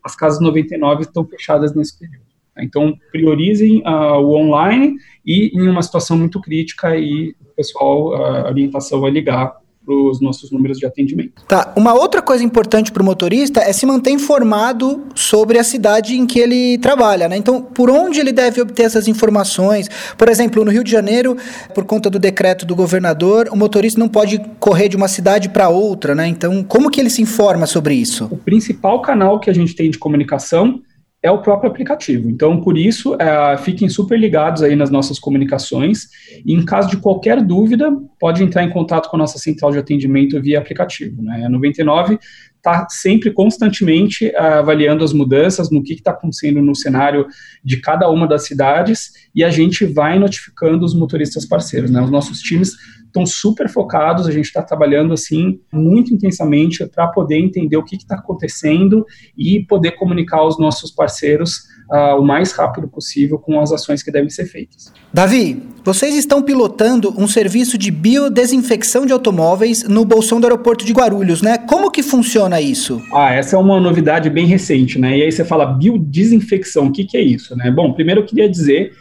as 0.04 0.16
casas 0.16 0.42
99 0.42 1.04
estão 1.04 1.24
fechadas 1.26 1.76
nesse 1.76 1.98
período. 1.98 2.26
Né? 2.56 2.64
Então, 2.64 2.98
priorizem 3.12 3.84
uh, 3.86 4.18
o 4.18 4.36
online 4.36 4.96
e 5.24 5.52
em 5.54 5.68
uma 5.68 5.84
situação 5.84 6.18
muito 6.18 6.42
crítica 6.42 6.98
e 6.98 7.36
o 7.40 7.56
pessoal, 7.56 8.16
a 8.16 8.50
orientação 8.50 9.00
vai 9.00 9.12
ligar 9.12 9.56
para 9.86 9.96
os 9.96 10.22
nossos 10.22 10.52
números 10.52 10.78
de 10.78 10.86
atendimento. 10.86 11.44
Tá. 11.48 11.74
Uma 11.76 11.94
outra 11.94 12.22
coisa 12.22 12.44
importante 12.44 12.92
para 12.92 13.02
o 13.02 13.06
motorista 13.06 13.62
é 13.62 13.74
se 13.74 13.86
manter 13.86 14.12
informado 14.12 15.06
sobre 15.16 15.58
a 15.58 15.64
cidade 15.64 16.16
em 16.16 16.26
que 16.26 16.40
ele 16.40 16.78
trabalha, 16.78 17.28
né? 17.28 17.36
Então, 17.36 17.62
por 17.62 17.90
onde 17.90 18.20
ele 18.20 18.32
deve 18.32 18.62
obter 18.62 18.84
essas 18.84 19.08
informações? 19.08 19.90
Por 20.18 20.30
exemplo, 20.30 20.64
no 20.64 20.72
Rio 20.72 20.84
de 20.84 20.92
Janeiro, 20.92 21.36
por 21.74 21.84
conta 21.86 22.10
do 22.10 22.20
decreto 22.20 22.66
do 22.66 22.76
governador, 22.76 23.50
o 23.52 23.56
motorista 23.58 24.00
não 24.00 24.08
pode 24.08 24.40
correr 24.60 24.88
de 24.88 24.96
uma 24.96 25.08
cidade 25.08 25.50
para 25.50 25.70
outra, 25.70 26.14
né? 26.14 26.28
Então, 26.28 26.64
como 26.64 26.90
que 26.92 27.00
ele 27.00 27.10
se 27.10 27.22
informa 27.22 27.66
sobre 27.66 27.96
isso? 27.96 28.28
O 28.30 28.38
principal 28.38 29.02
canal 29.02 29.40
que 29.40 29.50
a 29.50 29.54
gente 29.54 29.76
tem 29.76 29.90
de 29.90 29.98
comunicação 29.98 30.82
é 31.24 31.30
o 31.30 31.42
próprio 31.42 31.70
aplicativo. 31.70 32.30
Então, 32.30 32.62
por 32.62 32.76
isso, 32.76 33.16
é, 33.20 33.56
fiquem 33.58 33.88
super 33.88 34.20
ligados 34.20 34.64
aí 34.64 34.76
nas 34.76 34.90
nossas 34.90 35.20
comunicações. 35.20 36.08
E 36.44 36.54
em 36.54 36.66
caso 36.66 36.90
de 36.90 36.98
qualquer 36.98 37.42
dúvida, 37.44 37.92
pode 38.20 38.44
entrar 38.44 38.64
em 38.64 38.72
contato 38.72 39.08
com 39.08 39.18
a 39.18 39.20
nossa 39.20 39.38
central 39.38 39.72
de 39.72 39.78
atendimento 39.78 40.42
via 40.42 40.58
aplicativo. 40.58 41.22
Né? 41.22 41.46
A 41.46 41.50
99 41.50 42.18
está 42.58 42.88
sempre 42.90 43.32
constantemente 43.32 44.28
uh, 44.30 44.60
avaliando 44.60 45.04
as 45.04 45.14
mudanças, 45.14 45.70
no 45.70 45.84
que 45.84 45.94
está 45.94 46.12
acontecendo 46.12 46.62
no 46.62 46.76
cenário 46.76 47.28
de 47.64 47.78
cada 47.78 48.10
uma 48.10 48.28
das 48.28 48.46
cidades, 48.46 49.12
e 49.34 49.44
a 49.44 49.50
gente 49.50 49.86
vai 49.86 50.18
notificando 50.18 50.86
os 50.86 50.96
motoristas 50.96 51.46
parceiros. 51.46 51.92
Né? 51.92 52.02
Os 52.02 52.12
nossos 52.12 52.40
times 52.40 52.74
estão 53.12 53.26
super 53.26 53.70
focados, 53.70 54.28
a 54.28 54.32
gente 54.32 54.46
está 54.46 54.64
trabalhando 54.64 55.14
assim 55.14 55.60
muito 55.72 56.14
intensamente 56.14 56.86
para 56.88 57.08
poder 57.08 57.38
entender 57.38 57.78
o 57.78 57.84
que 57.84 57.96
está 57.96 58.16
acontecendo 58.16 59.06
e 59.38 59.64
poder 59.68 59.92
comunicar 59.92 60.38
aos 60.38 60.58
nossos 60.58 60.92
parceiros 60.92 61.72
uh, 61.92 62.20
o 62.20 62.26
mais 62.26 62.54
rápido 62.54 62.88
possível 62.88 63.38
com 63.38 63.60
as 63.60 63.72
ações 63.72 64.02
que 64.02 64.12
devem 64.12 64.30
ser 64.30 64.46
feitas. 64.46 64.92
Davi, 65.14 65.62
vocês 65.84 66.16
estão 66.16 66.42
pilotando 66.42 67.14
um 67.18 67.28
serviço 67.28 67.78
de 67.78 67.92
biodesinfecção 67.92 69.06
de 69.06 69.12
automóveis 69.12 69.84
no 69.84 70.06
bolsão 70.06 70.40
do 70.40 70.46
aeroporto 70.46 70.86
de 70.86 70.94
Guarulhos, 70.94 71.42
né? 71.42 71.58
Como 71.58 71.92
que 71.92 72.02
funciona 72.02 72.62
isso? 72.62 73.02
Ah, 73.14 73.34
essa 73.34 73.56
é 73.56 73.60
uma 73.60 73.80
novidade 73.80 74.30
bem 74.30 74.46
recente, 74.46 74.98
né? 74.98 75.18
E 75.18 75.24
aí 75.24 75.32
você 75.32 75.44
fala 75.44 75.66
biodesinfecção, 75.66 76.88
o 76.88 76.92
que, 76.92 77.04
que 77.04 77.18
é 77.18 77.22
isso, 77.22 77.56
né? 77.56 77.70
Bom, 77.70 77.94
primeiro 77.94 78.22
eu 78.22 78.26
queria 78.26 78.50
dizer 78.50 78.94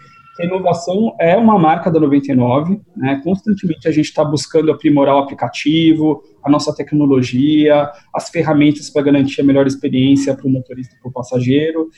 inovação 0.44 1.14
é 1.18 1.36
uma 1.36 1.58
marca 1.58 1.90
da 1.90 2.00
99, 2.00 2.80
né? 2.96 3.20
Constantemente 3.22 3.86
a 3.88 3.90
gente 3.90 4.06
está 4.06 4.24
buscando 4.24 4.70
aprimorar 4.70 5.16
o 5.16 5.18
aplicativo, 5.18 6.22
a 6.42 6.50
nossa 6.50 6.74
tecnologia, 6.74 7.90
as 8.14 8.28
ferramentas 8.30 8.90
para 8.90 9.02
garantir 9.02 9.40
a 9.40 9.44
melhor 9.44 9.66
experiência 9.66 10.34
para 10.34 10.46
o 10.46 10.50
motorista 10.50 10.94
e 10.94 11.00
para 11.00 11.08
o 11.08 11.12
passageiro. 11.12 11.88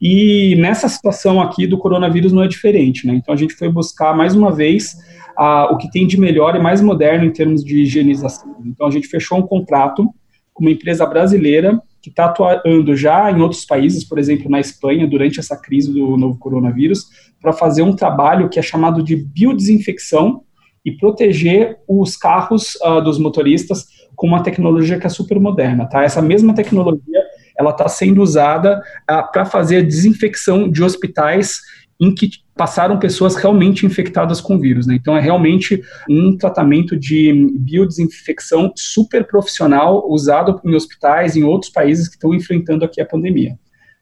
E 0.00 0.56
nessa 0.56 0.88
situação 0.88 1.40
aqui 1.40 1.66
do 1.66 1.78
coronavírus 1.78 2.32
não 2.32 2.42
é 2.42 2.48
diferente, 2.48 3.06
né? 3.06 3.14
Então 3.14 3.34
a 3.34 3.36
gente 3.36 3.54
foi 3.54 3.68
buscar 3.68 4.16
mais 4.16 4.34
uma 4.34 4.52
vez 4.52 4.96
a, 5.36 5.72
o 5.72 5.76
que 5.76 5.90
tem 5.90 6.06
de 6.06 6.18
melhor 6.18 6.56
e 6.56 6.58
mais 6.58 6.80
moderno 6.80 7.24
em 7.24 7.32
termos 7.32 7.64
de 7.64 7.82
higienização. 7.82 8.56
Então 8.64 8.86
a 8.86 8.90
gente 8.90 9.06
fechou 9.06 9.38
um 9.38 9.46
contrato 9.46 10.08
com 10.52 10.64
uma 10.64 10.70
empresa 10.70 11.06
brasileira 11.06 11.80
que 12.02 12.10
está 12.10 12.24
atuando 12.24 12.96
já 12.96 13.30
em 13.30 13.40
outros 13.40 13.64
países, 13.64 14.04
por 14.04 14.18
exemplo, 14.18 14.50
na 14.50 14.58
Espanha, 14.58 15.06
durante 15.06 15.38
essa 15.38 15.56
crise 15.56 15.92
do 15.92 16.16
novo 16.16 16.36
coronavírus, 16.38 17.06
para 17.40 17.52
fazer 17.52 17.82
um 17.82 17.94
trabalho 17.94 18.48
que 18.48 18.58
é 18.58 18.62
chamado 18.62 19.02
de 19.02 19.14
biodesinfecção 19.14 20.42
e 20.84 20.90
proteger 20.92 21.78
os 21.88 22.16
carros 22.16 22.74
uh, 22.84 23.00
dos 23.00 23.18
motoristas 23.18 23.86
com 24.16 24.26
uma 24.26 24.42
tecnologia 24.42 24.98
que 24.98 25.06
é 25.06 25.10
super 25.10 25.38
moderna, 25.38 25.88
tá? 25.88 26.02
Essa 26.02 26.20
mesma 26.20 26.52
tecnologia, 26.54 27.22
ela 27.56 27.70
está 27.70 27.88
sendo 27.88 28.20
usada 28.20 28.82
uh, 29.08 29.30
para 29.32 29.44
fazer 29.44 29.76
a 29.76 29.82
desinfecção 29.82 30.68
de 30.68 30.82
hospitais 30.82 31.60
em 32.00 32.12
que 32.12 32.28
passaram 32.54 32.98
pessoas 32.98 33.34
realmente 33.34 33.86
infectadas 33.86 34.40
com 34.40 34.58
vírus. 34.58 34.86
Né? 34.86 34.94
Então, 34.94 35.16
é 35.16 35.20
realmente 35.20 35.82
um 36.08 36.36
tratamento 36.36 36.96
de 36.96 37.32
biodesinfecção 37.58 38.72
super 38.76 39.26
profissional 39.26 40.04
usado 40.08 40.60
em 40.64 40.74
hospitais 40.74 41.36
em 41.36 41.44
outros 41.44 41.70
países 41.70 42.08
que 42.08 42.14
estão 42.14 42.34
enfrentando 42.34 42.84
aqui 42.84 43.00
a 43.00 43.06
pandemia. 43.06 43.58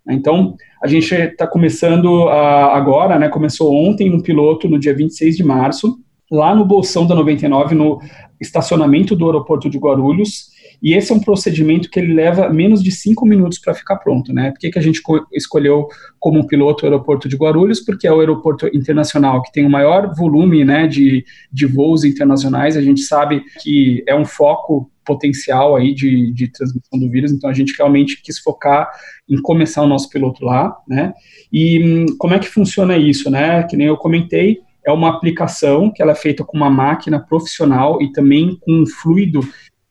Então, 0.08 0.56
a 0.82 0.88
gente 0.88 1.14
está 1.14 1.46
começando 1.46 2.24
uh, 2.24 2.30
agora, 2.72 3.18
né, 3.18 3.28
começou 3.28 3.72
ontem 3.72 4.12
um 4.12 4.20
piloto 4.20 4.68
no 4.68 4.78
dia 4.78 4.94
26 4.94 5.36
de 5.36 5.44
março, 5.44 5.98
lá 6.30 6.54
no 6.54 6.64
Bolsão 6.64 7.06
da 7.06 7.14
99, 7.14 7.74
no 7.74 8.00
estacionamento 8.40 9.14
do 9.14 9.26
aeroporto 9.26 9.68
de 9.68 9.78
Guarulhos, 9.78 10.50
e 10.82 10.94
esse 10.94 11.12
é 11.12 11.14
um 11.14 11.20
procedimento 11.20 11.90
que 11.90 12.00
ele 12.00 12.14
leva 12.14 12.48
menos 12.48 12.82
de 12.82 12.90
cinco 12.90 13.26
minutos 13.26 13.58
para 13.58 13.74
ficar 13.74 13.96
pronto, 13.96 14.32
né? 14.32 14.50
Por 14.50 14.58
que, 14.58 14.70
que 14.70 14.78
a 14.78 14.82
gente 14.82 15.02
escolheu 15.32 15.88
como 16.18 16.46
piloto 16.46 16.84
o 16.84 16.86
aeroporto 16.86 17.28
de 17.28 17.36
Guarulhos? 17.36 17.80
Porque 17.80 18.06
é 18.06 18.12
o 18.12 18.20
aeroporto 18.20 18.66
internacional 18.74 19.42
que 19.42 19.52
tem 19.52 19.66
o 19.66 19.70
maior 19.70 20.14
volume, 20.14 20.64
né, 20.64 20.86
de, 20.86 21.24
de 21.52 21.66
voos 21.66 22.04
internacionais. 22.04 22.76
A 22.76 22.82
gente 22.82 23.02
sabe 23.02 23.42
que 23.62 24.02
é 24.06 24.14
um 24.14 24.24
foco 24.24 24.90
potencial 25.04 25.76
aí 25.76 25.94
de, 25.94 26.32
de 26.32 26.48
transmissão 26.48 26.98
do 26.98 27.10
vírus, 27.10 27.32
então 27.32 27.50
a 27.50 27.52
gente 27.52 27.74
realmente 27.76 28.22
quis 28.22 28.38
focar 28.38 28.88
em 29.28 29.40
começar 29.42 29.82
o 29.82 29.88
nosso 29.88 30.08
piloto 30.08 30.44
lá, 30.44 30.76
né? 30.86 31.12
E 31.52 31.82
hum, 31.82 32.06
como 32.18 32.34
é 32.34 32.38
que 32.38 32.48
funciona 32.48 32.96
isso, 32.96 33.30
né? 33.30 33.64
Que 33.64 33.76
nem 33.76 33.88
eu 33.88 33.96
comentei, 33.96 34.60
é 34.86 34.92
uma 34.92 35.10
aplicação 35.10 35.90
que 35.90 36.02
ela 36.02 36.12
é 36.12 36.14
feita 36.14 36.44
com 36.44 36.56
uma 36.56 36.70
máquina 36.70 37.20
profissional 37.20 38.00
e 38.00 38.12
também 38.12 38.56
com 38.60 38.82
um 38.82 38.86
fluido 38.86 39.40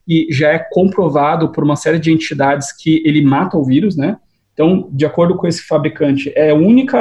que 0.09 0.25
já 0.31 0.49
é 0.49 0.57
comprovado 0.57 1.51
por 1.51 1.63
uma 1.63 1.75
série 1.75 1.99
de 1.99 2.11
entidades 2.11 2.71
que 2.75 2.99
ele 3.05 3.21
mata 3.21 3.55
o 3.55 3.63
vírus, 3.63 3.95
né? 3.95 4.17
Então, 4.51 4.89
de 4.91 5.05
acordo 5.05 5.35
com 5.35 5.47
esse 5.47 5.61
fabricante, 5.61 6.33
é 6.35 6.49
a 6.49 6.55
única 6.55 6.97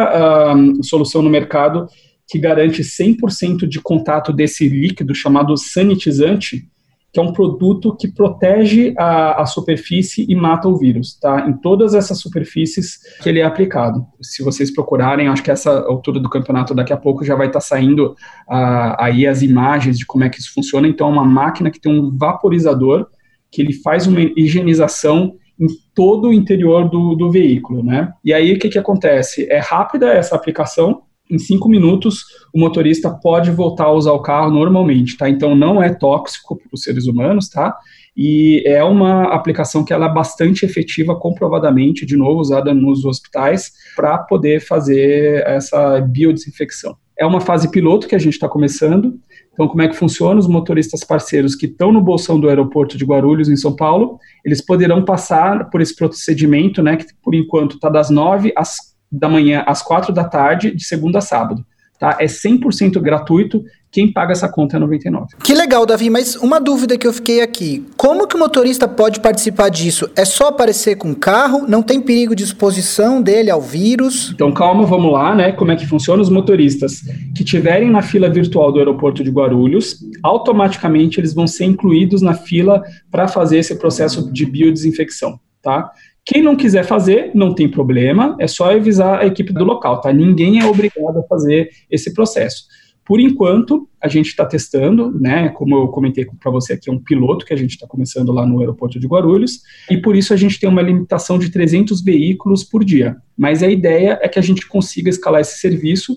uh, 0.54 0.84
solução 0.84 1.22
no 1.22 1.30
mercado 1.30 1.86
que 2.28 2.38
garante 2.38 2.82
100% 2.82 3.66
de 3.66 3.80
contato 3.80 4.30
desse 4.30 4.68
líquido 4.68 5.14
chamado 5.14 5.56
sanitizante 5.56 6.68
que 7.12 7.18
é 7.18 7.22
um 7.22 7.32
produto 7.32 7.96
que 7.96 8.06
protege 8.06 8.94
a, 8.98 9.42
a, 9.42 9.46
superfície 9.46 10.26
e 10.28 10.34
mata 10.34 10.68
o 10.68 10.76
vírus, 10.76 11.18
tá? 11.18 11.48
Em 11.48 11.54
todas 11.54 11.94
essas 11.94 12.20
superfícies 12.20 12.98
que 13.22 13.28
ele 13.28 13.40
é 13.40 13.44
aplicado. 13.44 14.06
Se 14.20 14.42
vocês 14.42 14.70
procurarem, 14.70 15.26
acho 15.26 15.42
que 15.42 15.50
essa 15.50 15.80
altura 15.86 16.20
do 16.20 16.28
campeonato 16.28 16.74
daqui 16.74 16.92
a 16.92 16.98
pouco 16.98 17.24
já 17.24 17.34
vai 17.34 17.46
estar 17.46 17.60
tá 17.60 17.64
saindo 17.64 18.12
uh, 18.46 18.94
aí 18.98 19.26
as 19.26 19.40
imagens 19.40 19.98
de 19.98 20.04
como 20.04 20.24
é 20.24 20.28
que 20.28 20.38
isso 20.38 20.52
funciona. 20.52 20.86
Então, 20.86 21.08
é 21.08 21.12
uma 21.12 21.24
máquina 21.24 21.70
que 21.70 21.80
tem 21.80 21.90
um 21.90 22.14
vaporizador 22.14 23.06
que 23.50 23.62
ele 23.62 23.72
faz 23.72 24.06
uma 24.06 24.20
higienização 24.36 25.34
em 25.58 25.66
todo 25.94 26.28
o 26.28 26.32
interior 26.32 26.90
do, 26.90 27.14
do 27.14 27.30
veículo, 27.30 27.82
né? 27.82 28.12
E 28.22 28.34
aí, 28.34 28.52
o 28.52 28.58
que, 28.58 28.68
que 28.68 28.78
acontece? 28.78 29.50
É 29.50 29.58
rápida 29.58 30.12
essa 30.12 30.36
aplicação, 30.36 31.02
em 31.30 31.38
cinco 31.38 31.68
minutos 31.68 32.24
o 32.54 32.58
motorista 32.58 33.10
pode 33.10 33.50
voltar 33.50 33.84
a 33.84 33.92
usar 33.92 34.12
o 34.12 34.22
carro 34.22 34.50
normalmente, 34.50 35.16
tá? 35.16 35.28
Então 35.28 35.54
não 35.54 35.82
é 35.82 35.92
tóxico 35.92 36.56
para 36.56 36.68
os 36.72 36.82
seres 36.82 37.06
humanos, 37.06 37.48
tá? 37.48 37.76
E 38.20 38.64
é 38.66 38.82
uma 38.82 39.32
aplicação 39.32 39.84
que 39.84 39.92
ela 39.92 40.06
é 40.06 40.12
bastante 40.12 40.64
efetiva, 40.64 41.14
comprovadamente, 41.14 42.04
de 42.04 42.16
novo, 42.16 42.40
usada 42.40 42.74
nos 42.74 43.04
hospitais, 43.04 43.70
para 43.94 44.18
poder 44.18 44.60
fazer 44.60 45.46
essa 45.46 46.00
biodesinfecção. 46.00 46.96
É 47.16 47.24
uma 47.24 47.40
fase 47.40 47.70
piloto 47.70 48.08
que 48.08 48.16
a 48.16 48.18
gente 48.18 48.32
está 48.32 48.48
começando. 48.48 49.14
Então, 49.52 49.68
como 49.68 49.82
é 49.82 49.88
que 49.88 49.94
funciona? 49.94 50.38
Os 50.40 50.48
motoristas 50.48 51.04
parceiros 51.04 51.54
que 51.54 51.66
estão 51.66 51.92
no 51.92 52.00
bolsão 52.00 52.40
do 52.40 52.48
aeroporto 52.48 52.98
de 52.98 53.04
Guarulhos, 53.04 53.48
em 53.48 53.56
São 53.56 53.76
Paulo, 53.76 54.18
eles 54.44 54.64
poderão 54.64 55.04
passar 55.04 55.70
por 55.70 55.80
esse 55.80 55.94
procedimento, 55.94 56.82
né, 56.82 56.96
que 56.96 57.06
por 57.22 57.36
enquanto 57.36 57.74
está 57.74 57.88
das 57.88 58.10
9 58.10 58.52
às 58.56 58.97
da 59.10 59.28
manhã 59.28 59.64
às 59.66 59.82
quatro 59.82 60.12
da 60.12 60.24
tarde, 60.24 60.74
de 60.74 60.84
segunda 60.84 61.18
a 61.18 61.22
sábado. 61.22 61.64
Tá? 61.98 62.16
É 62.20 62.26
100% 62.26 63.00
gratuito, 63.00 63.64
quem 63.90 64.12
paga 64.12 64.30
essa 64.30 64.48
conta 64.48 64.76
é 64.76 64.78
99. 64.78 65.28
Que 65.42 65.52
legal, 65.52 65.84
Davi, 65.84 66.08
mas 66.08 66.36
uma 66.36 66.60
dúvida 66.60 66.96
que 66.96 67.06
eu 67.06 67.12
fiquei 67.12 67.40
aqui. 67.40 67.84
Como 67.96 68.28
que 68.28 68.36
o 68.36 68.38
motorista 68.38 68.86
pode 68.86 69.18
participar 69.18 69.68
disso? 69.68 70.08
É 70.14 70.24
só 70.24 70.48
aparecer 70.48 70.96
com 70.96 71.10
o 71.10 71.16
carro? 71.16 71.66
Não 71.66 71.82
tem 71.82 72.00
perigo 72.00 72.36
de 72.36 72.44
exposição 72.44 73.20
dele 73.20 73.50
ao 73.50 73.60
vírus? 73.60 74.30
Então 74.32 74.52
calma, 74.52 74.86
vamos 74.86 75.10
lá, 75.12 75.34
né? 75.34 75.50
Como 75.50 75.72
é 75.72 75.76
que 75.76 75.86
funciona? 75.86 76.22
Os 76.22 76.30
motoristas 76.30 77.00
que 77.34 77.42
tiverem 77.42 77.90
na 77.90 78.02
fila 78.02 78.30
virtual 78.30 78.70
do 78.70 78.78
aeroporto 78.78 79.24
de 79.24 79.30
Guarulhos, 79.30 79.98
automaticamente 80.22 81.18
eles 81.18 81.34
vão 81.34 81.48
ser 81.48 81.64
incluídos 81.64 82.22
na 82.22 82.34
fila 82.34 82.82
para 83.10 83.26
fazer 83.26 83.58
esse 83.58 83.74
processo 83.74 84.30
de 84.32 84.46
biodesinfecção, 84.46 85.40
tá? 85.60 85.90
Quem 86.28 86.42
não 86.42 86.54
quiser 86.54 86.84
fazer, 86.84 87.30
não 87.34 87.54
tem 87.54 87.66
problema, 87.66 88.36
é 88.38 88.46
só 88.46 88.70
avisar 88.70 89.20
a 89.20 89.26
equipe 89.26 89.50
do 89.50 89.64
local, 89.64 89.98
tá? 89.98 90.12
Ninguém 90.12 90.60
é 90.60 90.66
obrigado 90.66 91.20
a 91.20 91.22
fazer 91.22 91.70
esse 91.90 92.12
processo. 92.12 92.64
Por 93.02 93.18
enquanto, 93.18 93.88
a 93.98 94.08
gente 94.08 94.26
está 94.26 94.44
testando, 94.44 95.10
né? 95.18 95.48
Como 95.48 95.74
eu 95.74 95.88
comentei 95.88 96.26
para 96.38 96.52
você 96.52 96.74
aqui, 96.74 96.90
é 96.90 96.92
um 96.92 97.02
piloto 97.02 97.46
que 97.46 97.54
a 97.54 97.56
gente 97.56 97.70
está 97.70 97.86
começando 97.86 98.30
lá 98.30 98.44
no 98.44 98.60
aeroporto 98.60 99.00
de 99.00 99.06
Guarulhos, 99.06 99.62
e 99.90 99.96
por 99.96 100.14
isso 100.14 100.34
a 100.34 100.36
gente 100.36 100.60
tem 100.60 100.68
uma 100.68 100.82
limitação 100.82 101.38
de 101.38 101.48
300 101.48 102.02
veículos 102.02 102.62
por 102.62 102.84
dia. 102.84 103.16
Mas 103.34 103.62
a 103.62 103.70
ideia 103.70 104.18
é 104.20 104.28
que 104.28 104.38
a 104.38 104.42
gente 104.42 104.68
consiga 104.68 105.08
escalar 105.08 105.40
esse 105.40 105.58
serviço 105.58 106.14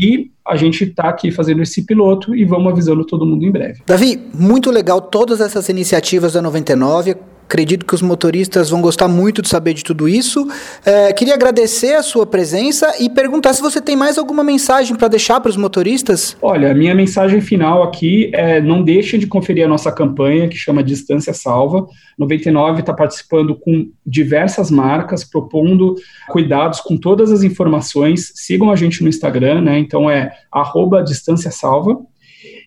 e 0.00 0.30
a 0.48 0.56
gente 0.56 0.84
está 0.84 1.10
aqui 1.10 1.30
fazendo 1.30 1.60
esse 1.60 1.84
piloto 1.84 2.34
e 2.34 2.46
vamos 2.46 2.72
avisando 2.72 3.04
todo 3.04 3.26
mundo 3.26 3.44
em 3.44 3.50
breve. 3.50 3.82
Davi, 3.86 4.18
muito 4.32 4.70
legal 4.70 5.02
todas 5.02 5.38
essas 5.38 5.68
iniciativas 5.68 6.32
da 6.32 6.40
99 6.40 7.14
acredito 7.50 7.84
que 7.84 7.96
os 7.96 8.00
motoristas 8.00 8.70
vão 8.70 8.80
gostar 8.80 9.08
muito 9.08 9.42
de 9.42 9.48
saber 9.48 9.74
de 9.74 9.82
tudo 9.82 10.08
isso. 10.08 10.46
É, 10.86 11.12
queria 11.12 11.34
agradecer 11.34 11.96
a 11.96 12.02
sua 12.02 12.24
presença 12.24 12.94
e 13.00 13.10
perguntar 13.10 13.52
se 13.54 13.60
você 13.60 13.80
tem 13.80 13.96
mais 13.96 14.16
alguma 14.16 14.44
mensagem 14.44 14.94
para 14.94 15.08
deixar 15.08 15.40
para 15.40 15.50
os 15.50 15.56
motoristas. 15.56 16.36
Olha, 16.40 16.70
a 16.70 16.74
minha 16.74 16.94
mensagem 16.94 17.40
final 17.40 17.82
aqui 17.82 18.30
é 18.32 18.60
não 18.60 18.84
deixem 18.84 19.18
de 19.18 19.26
conferir 19.26 19.64
a 19.64 19.68
nossa 19.68 19.90
campanha 19.90 20.48
que 20.48 20.56
chama 20.56 20.84
Distância 20.84 21.34
Salva. 21.34 21.88
99 22.16 22.80
está 22.80 22.94
participando 22.94 23.56
com 23.56 23.88
diversas 24.06 24.70
marcas, 24.70 25.24
propondo 25.24 25.96
cuidados 26.28 26.80
com 26.80 26.96
todas 26.96 27.32
as 27.32 27.42
informações. 27.42 28.30
Sigam 28.36 28.70
a 28.70 28.76
gente 28.76 29.02
no 29.02 29.08
Instagram, 29.08 29.62
né? 29.62 29.78
Então 29.80 30.08
é 30.08 30.30
arroba 30.52 31.02
Distância 31.02 31.50
Salva. 31.50 31.98